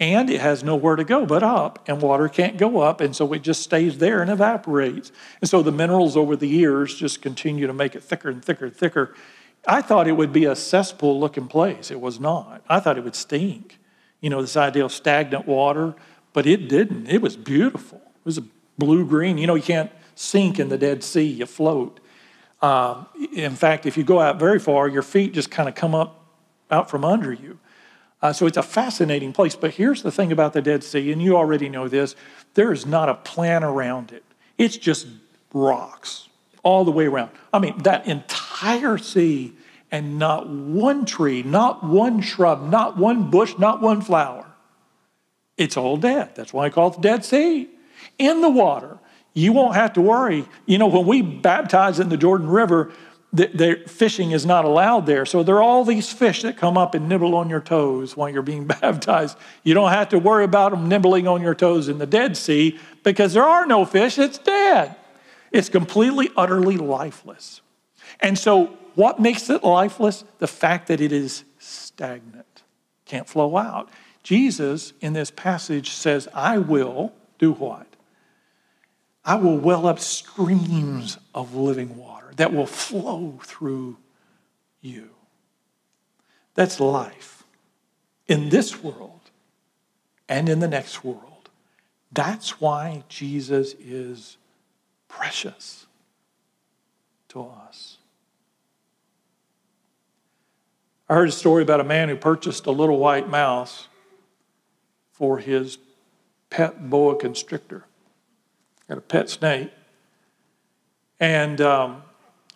and 0.00 0.30
it 0.30 0.40
has 0.40 0.64
nowhere 0.64 0.96
to 0.96 1.04
go 1.04 1.26
but 1.26 1.42
up, 1.42 1.86
and 1.86 2.00
water 2.00 2.26
can't 2.26 2.56
go 2.56 2.80
up, 2.80 3.02
and 3.02 3.14
so 3.14 3.30
it 3.34 3.42
just 3.42 3.62
stays 3.62 3.98
there 3.98 4.22
and 4.22 4.30
evaporates. 4.30 5.12
And 5.42 5.50
so 5.50 5.62
the 5.62 5.70
minerals 5.70 6.16
over 6.16 6.34
the 6.34 6.48
years 6.48 6.94
just 6.94 7.20
continue 7.20 7.66
to 7.66 7.74
make 7.74 7.94
it 7.94 8.02
thicker 8.02 8.30
and 8.30 8.42
thicker 8.42 8.64
and 8.66 8.74
thicker. 8.74 9.14
I 9.68 9.82
thought 9.82 10.08
it 10.08 10.12
would 10.12 10.32
be 10.32 10.46
a 10.46 10.56
cesspool 10.56 11.20
looking 11.20 11.48
place. 11.48 11.90
It 11.90 12.00
was 12.00 12.18
not. 12.18 12.62
I 12.66 12.80
thought 12.80 12.96
it 12.96 13.04
would 13.04 13.14
stink. 13.14 13.78
You 14.22 14.30
know, 14.30 14.40
this 14.40 14.56
idea 14.56 14.86
of 14.86 14.92
stagnant 14.92 15.46
water, 15.46 15.94
but 16.32 16.46
it 16.46 16.68
didn't. 16.68 17.08
It 17.08 17.20
was 17.20 17.36
beautiful. 17.36 17.98
It 17.98 18.24
was 18.24 18.38
a 18.38 18.44
blue 18.78 19.04
green. 19.04 19.36
You 19.36 19.46
know, 19.46 19.54
you 19.54 19.62
can't 19.62 19.92
sink 20.20 20.58
in 20.58 20.68
the 20.68 20.76
Dead 20.76 21.02
Sea, 21.02 21.24
you 21.24 21.46
float. 21.46 21.98
Um, 22.60 23.06
in 23.32 23.56
fact, 23.56 23.86
if 23.86 23.96
you 23.96 24.04
go 24.04 24.20
out 24.20 24.38
very 24.38 24.58
far, 24.58 24.86
your 24.86 25.02
feet 25.02 25.32
just 25.32 25.50
kind 25.50 25.68
of 25.68 25.74
come 25.74 25.94
up 25.94 26.26
out 26.70 26.90
from 26.90 27.04
under 27.04 27.32
you. 27.32 27.58
Uh, 28.20 28.32
so 28.32 28.46
it's 28.46 28.58
a 28.58 28.62
fascinating 28.62 29.32
place. 29.32 29.56
But 29.56 29.72
here's 29.72 30.02
the 30.02 30.12
thing 30.12 30.30
about 30.30 30.52
the 30.52 30.60
Dead 30.60 30.84
Sea, 30.84 31.10
and 31.10 31.22
you 31.22 31.36
already 31.36 31.70
know 31.70 31.88
this 31.88 32.14
there 32.52 32.70
is 32.70 32.84
not 32.84 33.08
a 33.08 33.14
plan 33.14 33.64
around 33.64 34.12
it, 34.12 34.22
it's 34.58 34.76
just 34.76 35.06
rocks 35.54 36.28
all 36.62 36.84
the 36.84 36.90
way 36.90 37.06
around. 37.06 37.30
I 37.52 37.58
mean, 37.58 37.78
that 37.84 38.06
entire 38.06 38.98
sea, 38.98 39.54
and 39.90 40.18
not 40.18 40.48
one 40.48 41.06
tree, 41.06 41.42
not 41.42 41.82
one 41.82 42.20
shrub, 42.20 42.68
not 42.68 42.98
one 42.98 43.30
bush, 43.30 43.54
not 43.58 43.80
one 43.80 44.02
flower. 44.02 44.46
It's 45.56 45.78
all 45.78 45.96
dead. 45.96 46.34
That's 46.34 46.52
why 46.52 46.66
I 46.66 46.70
call 46.70 46.90
it 46.90 46.96
the 46.96 47.00
Dead 47.00 47.24
Sea. 47.24 47.70
In 48.18 48.42
the 48.42 48.50
water, 48.50 48.98
you 49.32 49.52
won't 49.52 49.74
have 49.74 49.92
to 49.94 50.00
worry. 50.00 50.46
You 50.66 50.78
know, 50.78 50.88
when 50.88 51.06
we 51.06 51.22
baptize 51.22 52.00
in 52.00 52.08
the 52.08 52.16
Jordan 52.16 52.48
River, 52.48 52.92
the, 53.32 53.82
fishing 53.86 54.32
is 54.32 54.44
not 54.44 54.64
allowed 54.64 55.06
there. 55.06 55.24
So 55.24 55.42
there 55.42 55.56
are 55.56 55.62
all 55.62 55.84
these 55.84 56.12
fish 56.12 56.42
that 56.42 56.56
come 56.56 56.76
up 56.76 56.94
and 56.94 57.08
nibble 57.08 57.36
on 57.36 57.48
your 57.48 57.60
toes 57.60 58.16
while 58.16 58.28
you're 58.28 58.42
being 58.42 58.66
baptized. 58.80 59.38
You 59.62 59.74
don't 59.74 59.90
have 59.90 60.08
to 60.10 60.18
worry 60.18 60.44
about 60.44 60.72
them 60.72 60.88
nibbling 60.88 61.28
on 61.28 61.40
your 61.40 61.54
toes 61.54 61.88
in 61.88 61.98
the 61.98 62.06
Dead 62.06 62.36
Sea 62.36 62.78
because 63.04 63.32
there 63.32 63.44
are 63.44 63.66
no 63.66 63.84
fish, 63.84 64.18
it's 64.18 64.38
dead. 64.38 64.96
It's 65.52 65.68
completely, 65.68 66.30
utterly 66.36 66.76
lifeless. 66.76 67.60
And 68.20 68.38
so, 68.38 68.76
what 68.94 69.20
makes 69.20 69.48
it 69.50 69.64
lifeless? 69.64 70.24
The 70.38 70.46
fact 70.46 70.88
that 70.88 71.00
it 71.00 71.12
is 71.12 71.44
stagnant, 71.58 72.62
can't 73.04 73.28
flow 73.28 73.56
out. 73.56 73.88
Jesus, 74.22 74.92
in 75.00 75.12
this 75.12 75.30
passage, 75.30 75.90
says, 75.90 76.28
I 76.34 76.58
will 76.58 77.12
do 77.38 77.52
what? 77.52 77.86
I 79.24 79.34
will 79.36 79.58
well 79.58 79.86
up 79.86 79.98
streams 80.00 81.18
of 81.34 81.54
living 81.54 81.96
water 81.96 82.32
that 82.36 82.52
will 82.52 82.66
flow 82.66 83.38
through 83.44 83.98
you. 84.80 85.10
That's 86.54 86.80
life. 86.80 87.36
in 88.30 88.48
this 88.48 88.80
world 88.80 89.20
and 90.28 90.48
in 90.48 90.60
the 90.60 90.68
next 90.68 91.02
world. 91.02 91.50
That's 92.12 92.60
why 92.60 93.02
Jesus 93.08 93.74
is 93.80 94.36
precious 95.08 95.86
to 97.28 97.42
us. 97.42 97.98
I 101.08 101.14
heard 101.14 101.28
a 101.28 101.32
story 101.32 101.64
about 101.64 101.80
a 101.80 101.84
man 101.84 102.08
who 102.08 102.14
purchased 102.14 102.66
a 102.66 102.70
little 102.70 102.98
white 102.98 103.28
mouse 103.28 103.88
for 105.10 105.38
his 105.38 105.78
pet 106.50 106.88
boa 106.88 107.16
constrictor. 107.16 107.84
Got 108.90 108.98
a 108.98 109.02
pet 109.02 109.30
snake. 109.30 109.70
And 111.20 111.60
um, 111.60 112.02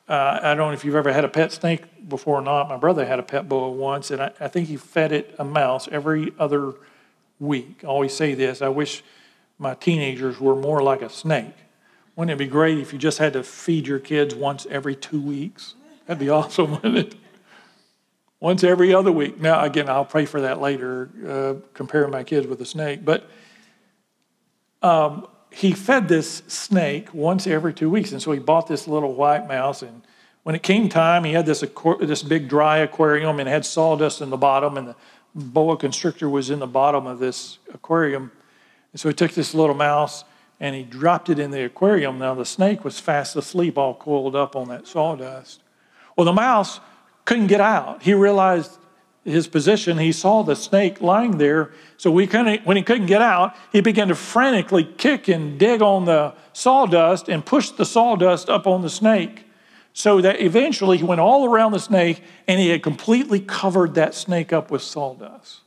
uh, 0.08 0.40
I 0.42 0.54
don't 0.56 0.66
know 0.66 0.72
if 0.72 0.84
you've 0.84 0.96
ever 0.96 1.12
had 1.12 1.24
a 1.24 1.28
pet 1.28 1.52
snake 1.52 2.08
before 2.08 2.40
or 2.40 2.42
not. 2.42 2.68
My 2.68 2.76
brother 2.76 3.06
had 3.06 3.20
a 3.20 3.22
pet 3.22 3.48
boa 3.48 3.70
once, 3.70 4.10
and 4.10 4.20
I, 4.20 4.32
I 4.40 4.48
think 4.48 4.66
he 4.66 4.76
fed 4.76 5.12
it 5.12 5.32
a 5.38 5.44
mouse 5.44 5.86
every 5.92 6.34
other 6.36 6.74
week. 7.38 7.82
I 7.84 7.86
always 7.86 8.14
say 8.14 8.34
this 8.34 8.62
I 8.62 8.68
wish 8.68 9.04
my 9.60 9.74
teenagers 9.74 10.40
were 10.40 10.56
more 10.56 10.82
like 10.82 11.02
a 11.02 11.08
snake. 11.08 11.54
Wouldn't 12.16 12.32
it 12.32 12.44
be 12.44 12.50
great 12.50 12.78
if 12.78 12.92
you 12.92 12.98
just 12.98 13.18
had 13.18 13.34
to 13.34 13.44
feed 13.44 13.86
your 13.86 14.00
kids 14.00 14.34
once 14.34 14.66
every 14.68 14.96
two 14.96 15.20
weeks? 15.20 15.76
That'd 16.08 16.18
be 16.18 16.30
awesome, 16.30 16.72
wouldn't 16.72 16.96
it? 16.96 17.14
Once 18.40 18.64
every 18.64 18.92
other 18.92 19.12
week. 19.12 19.40
Now, 19.40 19.62
again, 19.62 19.88
I'll 19.88 20.04
pray 20.04 20.24
for 20.24 20.40
that 20.40 20.60
later, 20.60 21.10
uh, 21.28 21.66
comparing 21.74 22.10
my 22.10 22.24
kids 22.24 22.48
with 22.48 22.60
a 22.60 22.66
snake. 22.66 23.04
But 23.04 23.30
um, 24.82 25.28
he 25.54 25.72
fed 25.72 26.08
this 26.08 26.42
snake 26.48 27.12
once 27.14 27.46
every 27.46 27.72
two 27.72 27.88
weeks. 27.88 28.12
And 28.12 28.20
so 28.20 28.32
he 28.32 28.38
bought 28.38 28.66
this 28.66 28.88
little 28.88 29.14
white 29.14 29.46
mouse. 29.46 29.82
And 29.82 30.02
when 30.42 30.54
it 30.54 30.62
came 30.62 30.88
time, 30.88 31.24
he 31.24 31.32
had 31.32 31.46
this, 31.46 31.64
this 32.00 32.22
big 32.22 32.48
dry 32.48 32.78
aquarium 32.78 33.38
and 33.38 33.48
had 33.48 33.64
sawdust 33.64 34.20
in 34.20 34.30
the 34.30 34.36
bottom. 34.36 34.76
And 34.76 34.88
the 34.88 34.96
boa 35.34 35.76
constrictor 35.76 36.28
was 36.28 36.50
in 36.50 36.58
the 36.58 36.66
bottom 36.66 37.06
of 37.06 37.18
this 37.18 37.58
aquarium. 37.72 38.32
And 38.92 39.00
so 39.00 39.08
he 39.08 39.14
took 39.14 39.32
this 39.32 39.54
little 39.54 39.74
mouse 39.74 40.24
and 40.60 40.74
he 40.74 40.82
dropped 40.82 41.28
it 41.28 41.38
in 41.38 41.50
the 41.50 41.64
aquarium. 41.64 42.18
Now 42.18 42.34
the 42.34 42.44
snake 42.44 42.84
was 42.84 42.98
fast 42.98 43.36
asleep, 43.36 43.78
all 43.78 43.94
coiled 43.94 44.36
up 44.36 44.56
on 44.56 44.68
that 44.68 44.86
sawdust. 44.86 45.62
Well, 46.16 46.24
the 46.24 46.32
mouse 46.32 46.80
couldn't 47.24 47.46
get 47.46 47.60
out. 47.60 48.02
He 48.02 48.14
realized 48.14 48.78
his 49.24 49.48
position, 49.48 49.98
he 49.98 50.12
saw 50.12 50.42
the 50.42 50.54
snake 50.54 51.00
lying 51.00 51.38
there. 51.38 51.70
So 51.96 52.10
we 52.10 52.26
couldn't, 52.26 52.66
when 52.66 52.76
he 52.76 52.82
couldn't 52.82 53.06
get 53.06 53.22
out, 53.22 53.54
he 53.72 53.80
began 53.80 54.08
to 54.08 54.14
frantically 54.14 54.84
kick 54.84 55.28
and 55.28 55.58
dig 55.58 55.80
on 55.80 56.04
the 56.04 56.34
sawdust 56.52 57.28
and 57.28 57.44
push 57.44 57.70
the 57.70 57.86
sawdust 57.86 58.50
up 58.50 58.66
on 58.66 58.82
the 58.82 58.90
snake. 58.90 59.46
So 59.94 60.20
that 60.20 60.40
eventually 60.40 60.98
he 60.98 61.04
went 61.04 61.20
all 61.20 61.46
around 61.46 61.72
the 61.72 61.78
snake 61.78 62.22
and 62.46 62.60
he 62.60 62.68
had 62.68 62.82
completely 62.82 63.40
covered 63.40 63.94
that 63.94 64.14
snake 64.14 64.52
up 64.52 64.70
with 64.70 64.82
sawdust. 64.82 65.60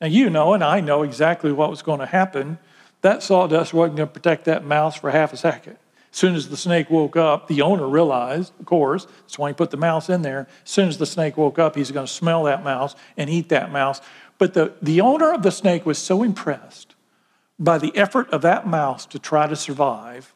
Now, 0.00 0.08
you 0.08 0.28
know, 0.28 0.52
and 0.52 0.62
I 0.62 0.80
know 0.80 1.02
exactly 1.02 1.52
what 1.52 1.70
was 1.70 1.80
going 1.80 2.00
to 2.00 2.06
happen. 2.06 2.58
That 3.00 3.22
sawdust 3.22 3.72
wasn't 3.72 3.96
going 3.96 4.08
to 4.08 4.12
protect 4.12 4.44
that 4.46 4.64
mouse 4.64 4.96
for 4.96 5.10
half 5.10 5.32
a 5.32 5.36
second. 5.36 5.78
As 6.14 6.18
soon 6.18 6.36
as 6.36 6.48
the 6.48 6.56
snake 6.56 6.90
woke 6.90 7.16
up, 7.16 7.48
the 7.48 7.60
owner 7.60 7.88
realized, 7.88 8.52
of 8.60 8.66
course, 8.66 9.08
that's 9.22 9.36
why 9.36 9.48
he 9.48 9.52
put 9.52 9.72
the 9.72 9.76
mouse 9.76 10.08
in 10.08 10.22
there. 10.22 10.46
As 10.64 10.70
soon 10.70 10.88
as 10.88 10.96
the 10.96 11.06
snake 11.06 11.36
woke 11.36 11.58
up, 11.58 11.74
he's 11.74 11.90
going 11.90 12.06
to 12.06 12.12
smell 12.12 12.44
that 12.44 12.62
mouse 12.62 12.94
and 13.16 13.28
eat 13.28 13.48
that 13.48 13.72
mouse. 13.72 14.00
But 14.38 14.54
the, 14.54 14.74
the 14.80 15.00
owner 15.00 15.32
of 15.32 15.42
the 15.42 15.50
snake 15.50 15.84
was 15.84 15.98
so 15.98 16.22
impressed 16.22 16.94
by 17.58 17.78
the 17.78 17.90
effort 17.96 18.30
of 18.30 18.42
that 18.42 18.64
mouse 18.64 19.06
to 19.06 19.18
try 19.18 19.48
to 19.48 19.56
survive 19.56 20.32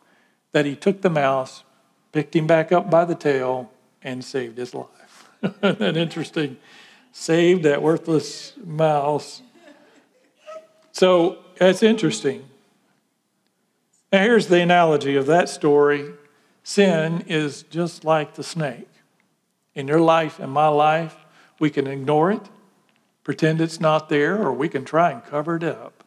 that 0.51 0.67
he 0.67 0.75
took 0.75 1.03
the 1.03 1.11
mouse, 1.11 1.63
picked 2.11 2.35
him 2.35 2.49
back 2.49 2.73
up 2.73 2.91
by 2.91 3.05
the 3.05 3.15
tail, 3.15 3.71
and 4.03 4.25
saved 4.25 4.59
his 4.59 4.75
life. 4.75 5.31
Isn't 5.63 5.97
interesting? 5.97 6.57
Saved 7.13 7.63
that 7.63 7.83
worthless 7.83 8.53
mouse. 8.65 9.43
So 10.91 11.39
that's 11.57 11.85
interesting. 11.85 12.48
Now, 14.13 14.23
here's 14.23 14.47
the 14.47 14.63
analogy 14.63 15.17
of 15.17 15.27
that 15.27 15.49
story 15.49 16.13
sin 16.63 17.25
is 17.27 17.63
just 17.65 18.05
like 18.05 18.35
the 18.35 18.43
snake. 18.43 18.89
In 19.75 19.89
your 19.89 20.01
life 20.01 20.39
and 20.39 20.51
my 20.51 20.69
life, 20.69 21.17
we 21.59 21.71
can 21.71 21.87
ignore 21.87 22.31
it, 22.33 22.49
pretend 23.23 23.61
it's 23.61 23.81
not 23.81 24.09
there, 24.09 24.37
or 24.39 24.53
we 24.53 24.69
can 24.69 24.85
try 24.85 25.11
and 25.11 25.25
cover 25.25 25.57
it 25.57 25.63
up. 25.63 26.05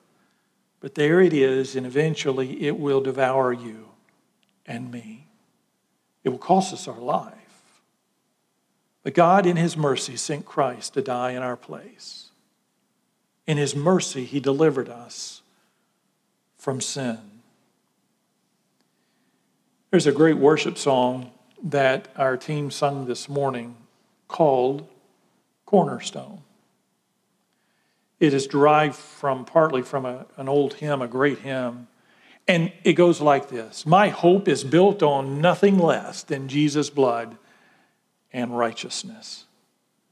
But 0.79 0.95
there 0.95 1.21
it 1.21 1.33
is, 1.33 1.75
and 1.75 1.85
eventually 1.85 2.63
it 2.63 2.77
will 2.79 3.01
devour 3.01 3.53
you 3.53 3.89
and 4.65 4.91
me. 4.91 5.27
It 6.23 6.29
will 6.29 6.37
cost 6.37 6.73
us 6.73 6.87
our 6.87 6.99
life. 6.99 7.35
But 9.03 9.13
God, 9.13 9.45
in 9.45 9.57
His 9.57 9.77
mercy, 9.77 10.15
sent 10.15 10.45
Christ 10.45 10.93
to 10.93 11.01
die 11.01 11.31
in 11.31 11.41
our 11.41 11.57
place. 11.57 12.29
In 13.47 13.57
His 13.57 13.75
mercy, 13.75 14.25
He 14.25 14.39
delivered 14.39 14.89
us 14.89 15.41
from 16.57 16.81
sin. 16.81 17.30
There's 19.91 20.07
a 20.07 20.13
great 20.13 20.37
worship 20.37 20.77
song 20.77 21.31
that 21.63 22.07
our 22.15 22.37
team 22.37 22.71
sung 22.71 23.07
this 23.07 23.27
morning 23.27 23.75
called 24.29 24.87
Cornerstone. 25.65 26.43
It 28.17 28.33
is 28.33 28.47
derived 28.47 28.95
from 28.95 29.43
partly 29.43 29.81
from 29.81 30.05
a, 30.05 30.27
an 30.37 30.47
old 30.47 30.75
hymn, 30.75 31.01
a 31.01 31.09
great 31.09 31.39
hymn, 31.39 31.89
and 32.47 32.71
it 32.85 32.93
goes 32.93 33.19
like 33.19 33.49
this 33.49 33.85
My 33.85 34.07
hope 34.07 34.47
is 34.47 34.63
built 34.63 35.03
on 35.03 35.41
nothing 35.41 35.77
less 35.77 36.23
than 36.23 36.47
Jesus' 36.47 36.89
blood 36.89 37.35
and 38.31 38.57
righteousness. 38.57 39.43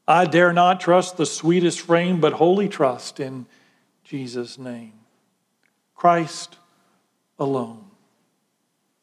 I 0.05 0.25
dare 0.25 0.51
not 0.51 0.81
trust 0.81 1.15
the 1.15 1.25
sweetest 1.25 1.79
frame, 1.79 2.19
but 2.19 2.33
wholly 2.33 2.67
trust 2.67 3.21
in 3.21 3.45
Jesus' 4.03 4.57
name. 4.57 4.93
Christ 5.95 6.57
alone 7.37 7.88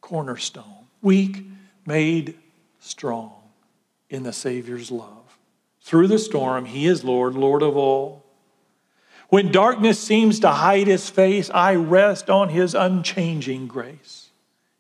cornerstone, 0.07 0.87
weak, 1.03 1.45
made 1.85 2.39
strong 2.79 3.33
in 4.09 4.23
the 4.23 4.33
Savior's 4.33 4.93
love. 4.93 5.37
Through 5.81 6.07
the 6.07 6.21
storm, 6.21 6.65
He 6.65 6.87
is 6.87 7.03
Lord, 7.03 7.35
Lord 7.35 7.61
of 7.61 7.77
all. 7.77 8.25
When 9.31 9.51
darkness 9.51 9.99
seems 9.99 10.39
to 10.41 10.49
hide 10.49 10.87
His 10.87 11.11
face, 11.11 11.51
I 11.51 11.75
rest 11.75 12.31
on 12.31 12.51
His 12.51 12.73
unchanging 12.77 13.67
grace. 13.67 14.31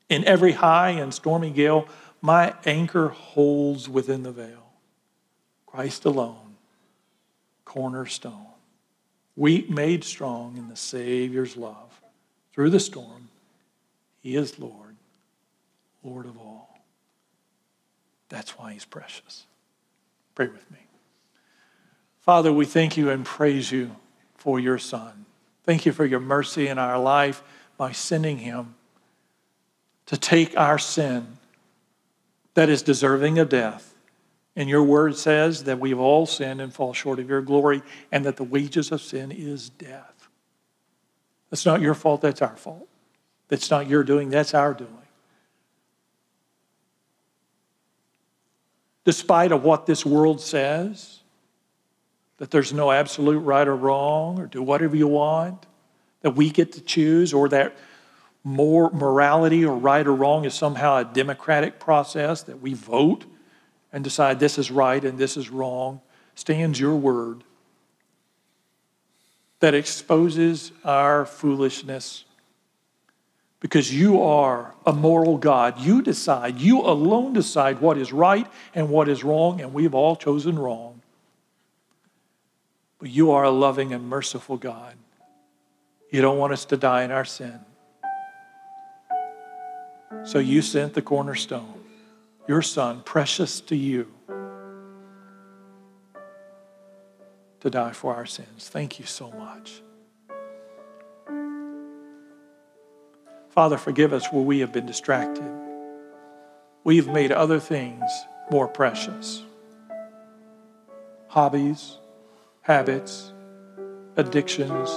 In 0.08 0.24
every 0.26 0.52
high 0.52 0.90
and 0.90 1.12
stormy 1.12 1.50
gale, 1.50 1.88
my 2.22 2.54
anchor 2.64 3.08
holds 3.08 3.88
within 3.88 4.22
the 4.22 4.30
veil. 4.30 4.70
Christ 5.66 6.04
alone, 6.04 6.54
cornerstone, 7.64 8.46
weak 9.34 9.68
made 9.68 10.04
strong 10.04 10.56
in 10.56 10.68
the 10.68 10.76
Savior's 10.76 11.56
love. 11.56 12.00
Through 12.52 12.70
the 12.70 12.78
storm, 12.78 13.28
He 14.20 14.36
is 14.36 14.60
Lord. 14.60 14.85
Lord 16.06 16.26
of 16.26 16.38
all. 16.38 16.78
That's 18.28 18.58
why 18.58 18.72
he's 18.72 18.84
precious. 18.84 19.46
Pray 20.34 20.46
with 20.46 20.70
me. 20.70 20.78
Father, 22.20 22.52
we 22.52 22.64
thank 22.64 22.96
you 22.96 23.10
and 23.10 23.24
praise 23.24 23.72
you 23.72 23.96
for 24.34 24.60
your 24.60 24.78
Son. 24.78 25.26
Thank 25.64 25.84
you 25.84 25.92
for 25.92 26.04
your 26.04 26.20
mercy 26.20 26.68
in 26.68 26.78
our 26.78 26.98
life 26.98 27.42
by 27.76 27.92
sending 27.92 28.38
him 28.38 28.76
to 30.06 30.16
take 30.16 30.56
our 30.56 30.78
sin 30.78 31.38
that 32.54 32.68
is 32.68 32.82
deserving 32.82 33.38
of 33.38 33.48
death. 33.48 33.94
And 34.54 34.68
your 34.68 34.82
word 34.82 35.16
says 35.16 35.64
that 35.64 35.80
we've 35.80 35.98
all 35.98 36.24
sinned 36.24 36.60
and 36.60 36.72
fall 36.72 36.92
short 36.92 37.18
of 37.18 37.28
your 37.28 37.42
glory, 37.42 37.82
and 38.10 38.24
that 38.24 38.36
the 38.36 38.44
wages 38.44 38.90
of 38.92 39.02
sin 39.02 39.30
is 39.30 39.68
death. 39.68 40.28
That's 41.50 41.66
not 41.66 41.80
your 41.80 41.94
fault, 41.94 42.22
that's 42.22 42.42
our 42.42 42.56
fault. 42.56 42.88
That's 43.48 43.70
not 43.70 43.88
your 43.88 44.02
doing, 44.02 44.30
that's 44.30 44.54
our 44.54 44.72
doing. 44.72 44.95
Despite 49.06 49.52
of 49.52 49.62
what 49.62 49.86
this 49.86 50.04
world 50.04 50.40
says, 50.40 51.20
that 52.38 52.50
there's 52.50 52.72
no 52.72 52.90
absolute 52.90 53.38
right 53.38 53.68
or 53.68 53.76
wrong, 53.76 54.40
or 54.40 54.46
do 54.46 54.60
whatever 54.60 54.96
you 54.96 55.06
want, 55.06 55.64
that 56.22 56.32
we 56.32 56.50
get 56.50 56.72
to 56.72 56.80
choose, 56.80 57.32
or 57.32 57.48
that 57.48 57.76
more 58.42 58.90
morality 58.90 59.64
or 59.64 59.76
right 59.76 60.04
or 60.06 60.12
wrong 60.12 60.44
is 60.44 60.54
somehow 60.54 60.96
a 60.96 61.04
democratic 61.04 61.78
process, 61.78 62.42
that 62.42 62.60
we 62.60 62.74
vote 62.74 63.24
and 63.92 64.02
decide 64.02 64.40
this 64.40 64.58
is 64.58 64.72
right 64.72 65.04
and 65.04 65.16
this 65.18 65.36
is 65.36 65.50
wrong, 65.50 66.00
stands 66.34 66.78
your 66.78 66.96
word 66.96 67.44
that 69.60 69.72
exposes 69.72 70.72
our 70.84 71.24
foolishness 71.24 72.25
because 73.60 73.92
you 73.92 74.22
are 74.22 74.74
a 74.84 74.92
moral 74.92 75.38
God. 75.38 75.80
You 75.80 76.02
decide, 76.02 76.58
you 76.58 76.80
alone 76.82 77.32
decide 77.32 77.80
what 77.80 77.98
is 77.98 78.12
right 78.12 78.46
and 78.74 78.88
what 78.90 79.08
is 79.08 79.24
wrong, 79.24 79.60
and 79.60 79.72
we've 79.72 79.94
all 79.94 80.16
chosen 80.16 80.58
wrong. 80.58 81.00
But 82.98 83.10
you 83.10 83.32
are 83.32 83.44
a 83.44 83.50
loving 83.50 83.92
and 83.92 84.08
merciful 84.08 84.56
God. 84.56 84.94
You 86.10 86.22
don't 86.22 86.38
want 86.38 86.52
us 86.52 86.64
to 86.66 86.76
die 86.76 87.02
in 87.02 87.10
our 87.10 87.24
sin. 87.24 87.60
So 90.24 90.38
you 90.38 90.62
sent 90.62 90.94
the 90.94 91.02
cornerstone, 91.02 91.84
your 92.46 92.62
son, 92.62 93.02
precious 93.04 93.60
to 93.62 93.76
you, 93.76 94.12
to 97.60 97.70
die 97.70 97.92
for 97.92 98.14
our 98.14 98.26
sins. 98.26 98.68
Thank 98.68 98.98
you 98.98 99.06
so 99.06 99.30
much. 99.32 99.82
Father, 103.56 103.78
forgive 103.78 104.12
us 104.12 104.30
where 104.30 104.42
we 104.42 104.58
have 104.58 104.70
been 104.70 104.84
distracted. 104.84 105.50
We've 106.84 107.08
made 107.08 107.32
other 107.32 107.58
things 107.58 108.04
more 108.50 108.68
precious 108.68 109.42
hobbies, 111.28 111.96
habits, 112.60 113.32
addictions, 114.16 114.90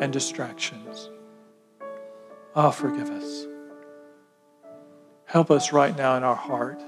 and 0.00 0.12
distractions. 0.12 1.10
Oh, 2.56 2.72
forgive 2.72 3.08
us. 3.08 3.46
Help 5.26 5.52
us 5.52 5.72
right 5.72 5.96
now 5.96 6.16
in 6.16 6.24
our 6.24 6.34
heart 6.34 6.80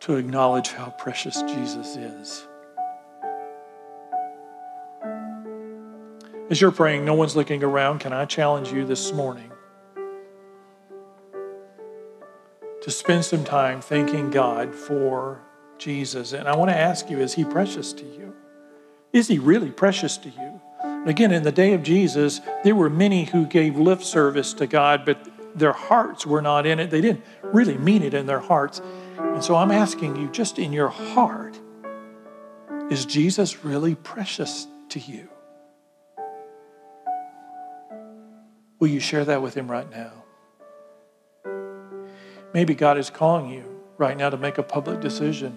to 0.00 0.16
acknowledge 0.16 0.68
how 0.68 0.90
precious 0.90 1.40
Jesus 1.42 1.96
is. 1.96 2.46
As 6.50 6.60
you're 6.60 6.72
praying, 6.72 7.04
no 7.04 7.14
one's 7.14 7.34
looking 7.34 7.62
around. 7.62 8.00
Can 8.00 8.12
I 8.12 8.24
challenge 8.24 8.72
you 8.72 8.84
this 8.84 9.12
morning 9.12 9.50
to 12.82 12.90
spend 12.90 13.24
some 13.24 13.44
time 13.44 13.80
thanking 13.80 14.30
God 14.30 14.74
for 14.74 15.40
Jesus? 15.78 16.32
And 16.32 16.48
I 16.48 16.56
want 16.56 16.70
to 16.70 16.76
ask 16.76 17.08
you, 17.08 17.20
is 17.20 17.32
he 17.34 17.44
precious 17.44 17.92
to 17.94 18.04
you? 18.04 18.34
Is 19.12 19.28
he 19.28 19.38
really 19.38 19.70
precious 19.70 20.16
to 20.18 20.28
you? 20.28 20.60
Again, 21.06 21.32
in 21.32 21.42
the 21.42 21.52
day 21.52 21.72
of 21.72 21.82
Jesus, 21.82 22.40
there 22.64 22.74
were 22.74 22.90
many 22.90 23.24
who 23.24 23.46
gave 23.46 23.78
lip 23.78 24.02
service 24.02 24.52
to 24.54 24.66
God, 24.66 25.04
but 25.04 25.26
their 25.54 25.72
hearts 25.72 26.26
were 26.26 26.42
not 26.42 26.66
in 26.66 26.78
it. 26.80 26.90
They 26.90 27.00
didn't 27.00 27.24
really 27.42 27.78
mean 27.78 28.02
it 28.02 28.14
in 28.14 28.26
their 28.26 28.40
hearts. 28.40 28.80
And 29.18 29.42
so 29.42 29.56
I'm 29.56 29.70
asking 29.70 30.16
you, 30.16 30.28
just 30.28 30.58
in 30.58 30.72
your 30.72 30.88
heart, 30.88 31.58
is 32.90 33.06
Jesus 33.06 33.64
really 33.64 33.94
precious 33.94 34.66
to 34.90 34.98
you? 34.98 35.28
Will 38.82 38.88
you 38.88 39.00
share 39.00 39.24
that 39.24 39.40
with 39.40 39.54
him 39.54 39.70
right 39.70 39.88
now? 39.88 40.24
Maybe 42.52 42.74
God 42.74 42.98
is 42.98 43.10
calling 43.10 43.48
you 43.48 43.64
right 43.96 44.16
now 44.16 44.28
to 44.28 44.36
make 44.36 44.58
a 44.58 44.62
public 44.62 45.00
decision 45.00 45.56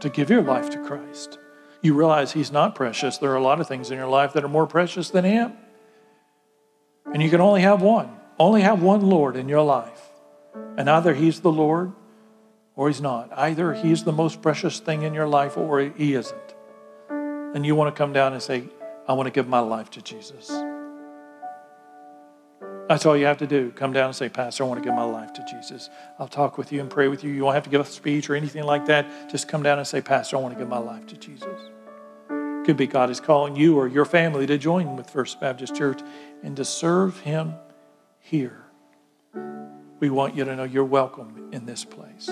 to 0.00 0.08
give 0.08 0.30
your 0.30 0.42
life 0.42 0.70
to 0.70 0.78
Christ 0.82 1.38
you 1.82 1.94
realize 1.94 2.32
He's 2.32 2.52
not 2.52 2.74
precious. 2.74 3.18
There 3.18 3.30
are 3.32 3.36
a 3.36 3.42
lot 3.42 3.60
of 3.60 3.68
things 3.68 3.90
in 3.90 3.98
your 3.98 4.06
life 4.06 4.32
that 4.32 4.44
are 4.44 4.48
more 4.48 4.66
precious 4.66 5.10
than 5.10 5.24
Him. 5.24 5.52
And 7.12 7.22
you 7.22 7.28
can 7.28 7.40
only 7.40 7.60
have 7.60 7.82
one, 7.82 8.08
only 8.38 8.62
have 8.62 8.80
one 8.80 9.02
Lord 9.02 9.36
in 9.36 9.48
your 9.48 9.62
life. 9.62 10.00
And 10.78 10.88
either 10.88 11.12
He's 11.12 11.40
the 11.40 11.52
Lord 11.52 11.92
or 12.76 12.88
He's 12.88 13.00
not. 13.00 13.30
Either 13.36 13.74
He's 13.74 14.04
the 14.04 14.12
most 14.12 14.40
precious 14.40 14.78
thing 14.78 15.02
in 15.02 15.12
your 15.12 15.26
life 15.26 15.58
or 15.58 15.80
He 15.80 16.14
isn't. 16.14 16.54
And 17.10 17.66
you 17.66 17.74
want 17.74 17.94
to 17.94 17.98
come 17.98 18.12
down 18.12 18.32
and 18.32 18.40
say, 18.40 18.64
I 19.06 19.12
want 19.14 19.26
to 19.26 19.32
give 19.32 19.48
my 19.48 19.60
life 19.60 19.90
to 19.90 20.02
Jesus. 20.02 20.50
That's 22.88 23.06
all 23.06 23.16
you 23.16 23.26
have 23.26 23.38
to 23.38 23.46
do. 23.46 23.70
Come 23.70 23.92
down 23.92 24.06
and 24.06 24.16
say, 24.16 24.28
Pastor, 24.28 24.64
I 24.64 24.66
want 24.66 24.82
to 24.82 24.84
give 24.84 24.94
my 24.94 25.04
life 25.04 25.32
to 25.34 25.44
Jesus. 25.44 25.88
I'll 26.18 26.28
talk 26.28 26.58
with 26.58 26.72
you 26.72 26.80
and 26.80 26.90
pray 26.90 27.08
with 27.08 27.24
you. 27.24 27.30
You 27.30 27.44
won't 27.44 27.54
have 27.54 27.64
to 27.64 27.70
give 27.70 27.80
a 27.80 27.84
speech 27.84 28.28
or 28.28 28.34
anything 28.34 28.64
like 28.64 28.86
that. 28.86 29.30
Just 29.30 29.48
come 29.48 29.62
down 29.62 29.78
and 29.78 29.86
say, 29.86 30.00
Pastor, 30.00 30.36
I 30.36 30.40
want 30.40 30.54
to 30.54 30.58
give 30.58 30.68
my 30.68 30.78
life 30.78 31.06
to 31.06 31.16
Jesus. 31.16 31.70
Could 32.64 32.76
be 32.76 32.86
God 32.86 33.10
is 33.10 33.20
calling 33.20 33.56
you 33.56 33.78
or 33.78 33.88
your 33.88 34.04
family 34.04 34.46
to 34.46 34.58
join 34.58 34.96
with 34.96 35.10
First 35.10 35.40
Baptist 35.40 35.74
Church 35.74 36.00
and 36.42 36.56
to 36.56 36.64
serve 36.64 37.18
Him 37.20 37.54
here. 38.20 38.64
We 39.98 40.10
want 40.10 40.34
you 40.34 40.44
to 40.44 40.54
know 40.54 40.64
you're 40.64 40.84
welcome 40.84 41.50
in 41.52 41.66
this 41.66 41.84
place. 41.84 42.26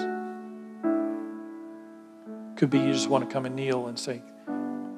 Could 2.56 2.70
be 2.70 2.78
you 2.78 2.92
just 2.92 3.08
want 3.08 3.28
to 3.28 3.32
come 3.32 3.46
and 3.46 3.56
kneel 3.56 3.86
and 3.86 3.98
say, 3.98 4.22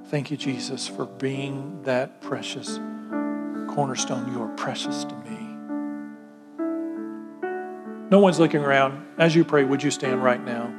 Thank 0.07 0.31
you, 0.31 0.37
Jesus, 0.37 0.89
for 0.89 1.07
being 1.07 1.83
that 1.85 2.21
precious 2.21 2.79
cornerstone. 3.69 4.33
You 4.33 4.43
are 4.43 4.55
precious 4.57 5.05
to 5.05 5.15
me. 5.15 5.32
No 8.13 8.19
one's 8.19 8.39
looking 8.39 8.61
around. 8.61 9.07
As 9.17 9.35
you 9.35 9.43
pray, 9.43 9.65
would 9.65 9.83
you 9.83 9.91
stand 9.91 10.23
right 10.23 10.45
now? 10.45 10.71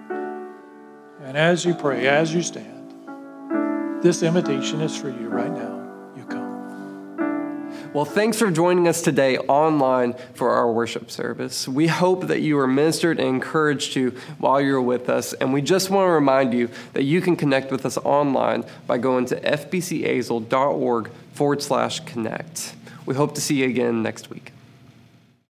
And 1.24 1.36
as 1.36 1.66
you 1.66 1.74
pray, 1.74 2.08
as 2.08 2.32
you 2.32 2.44
stand, 2.44 4.04
this 4.04 4.22
invitation 4.22 4.82
is 4.82 4.96
for 4.96 5.10
you 5.10 5.30
right 5.30 5.52
now. 5.52 6.12
You 6.16 6.26
come. 6.26 7.92
Well, 7.92 8.06
thanks 8.06 8.38
for 8.38 8.52
joining 8.52 8.88
us 8.88 9.02
today 9.02 9.40
online 9.40 10.14
for 10.36 10.52
our 10.52 10.72
worship 10.72 11.10
service. 11.10 11.68
We 11.68 11.88
hope 11.88 12.28
that 12.28 12.42
you 12.42 12.56
were 12.56 12.68
ministered 12.68 13.18
and 13.20 13.30
encouraged 13.30 13.94
to 13.94 14.12
while 14.38 14.62
you're 14.62 14.80
with 14.80 15.10
us. 15.10 15.34
And 15.34 15.52
we 15.52 15.64
just 15.64 15.90
want 15.90 16.06
to 16.06 16.12
remind 16.12 16.54
you 16.54 16.70
that 16.94 17.02
you 17.02 17.20
can 17.20 17.36
connect 17.36 17.72
with 17.72 17.84
us 17.84 17.98
online 17.98 18.64
by 18.86 19.00
going 19.00 19.26
to 19.26 19.42
fbcazle.org 19.42 21.10
forward 21.34 21.64
slash 21.64 22.00
connect. 22.02 22.76
We 23.08 23.16
hope 23.16 23.34
to 23.34 23.42
see 23.42 23.56
you 23.56 23.66
again 23.66 24.04
next 24.04 24.30
week. 24.30 24.52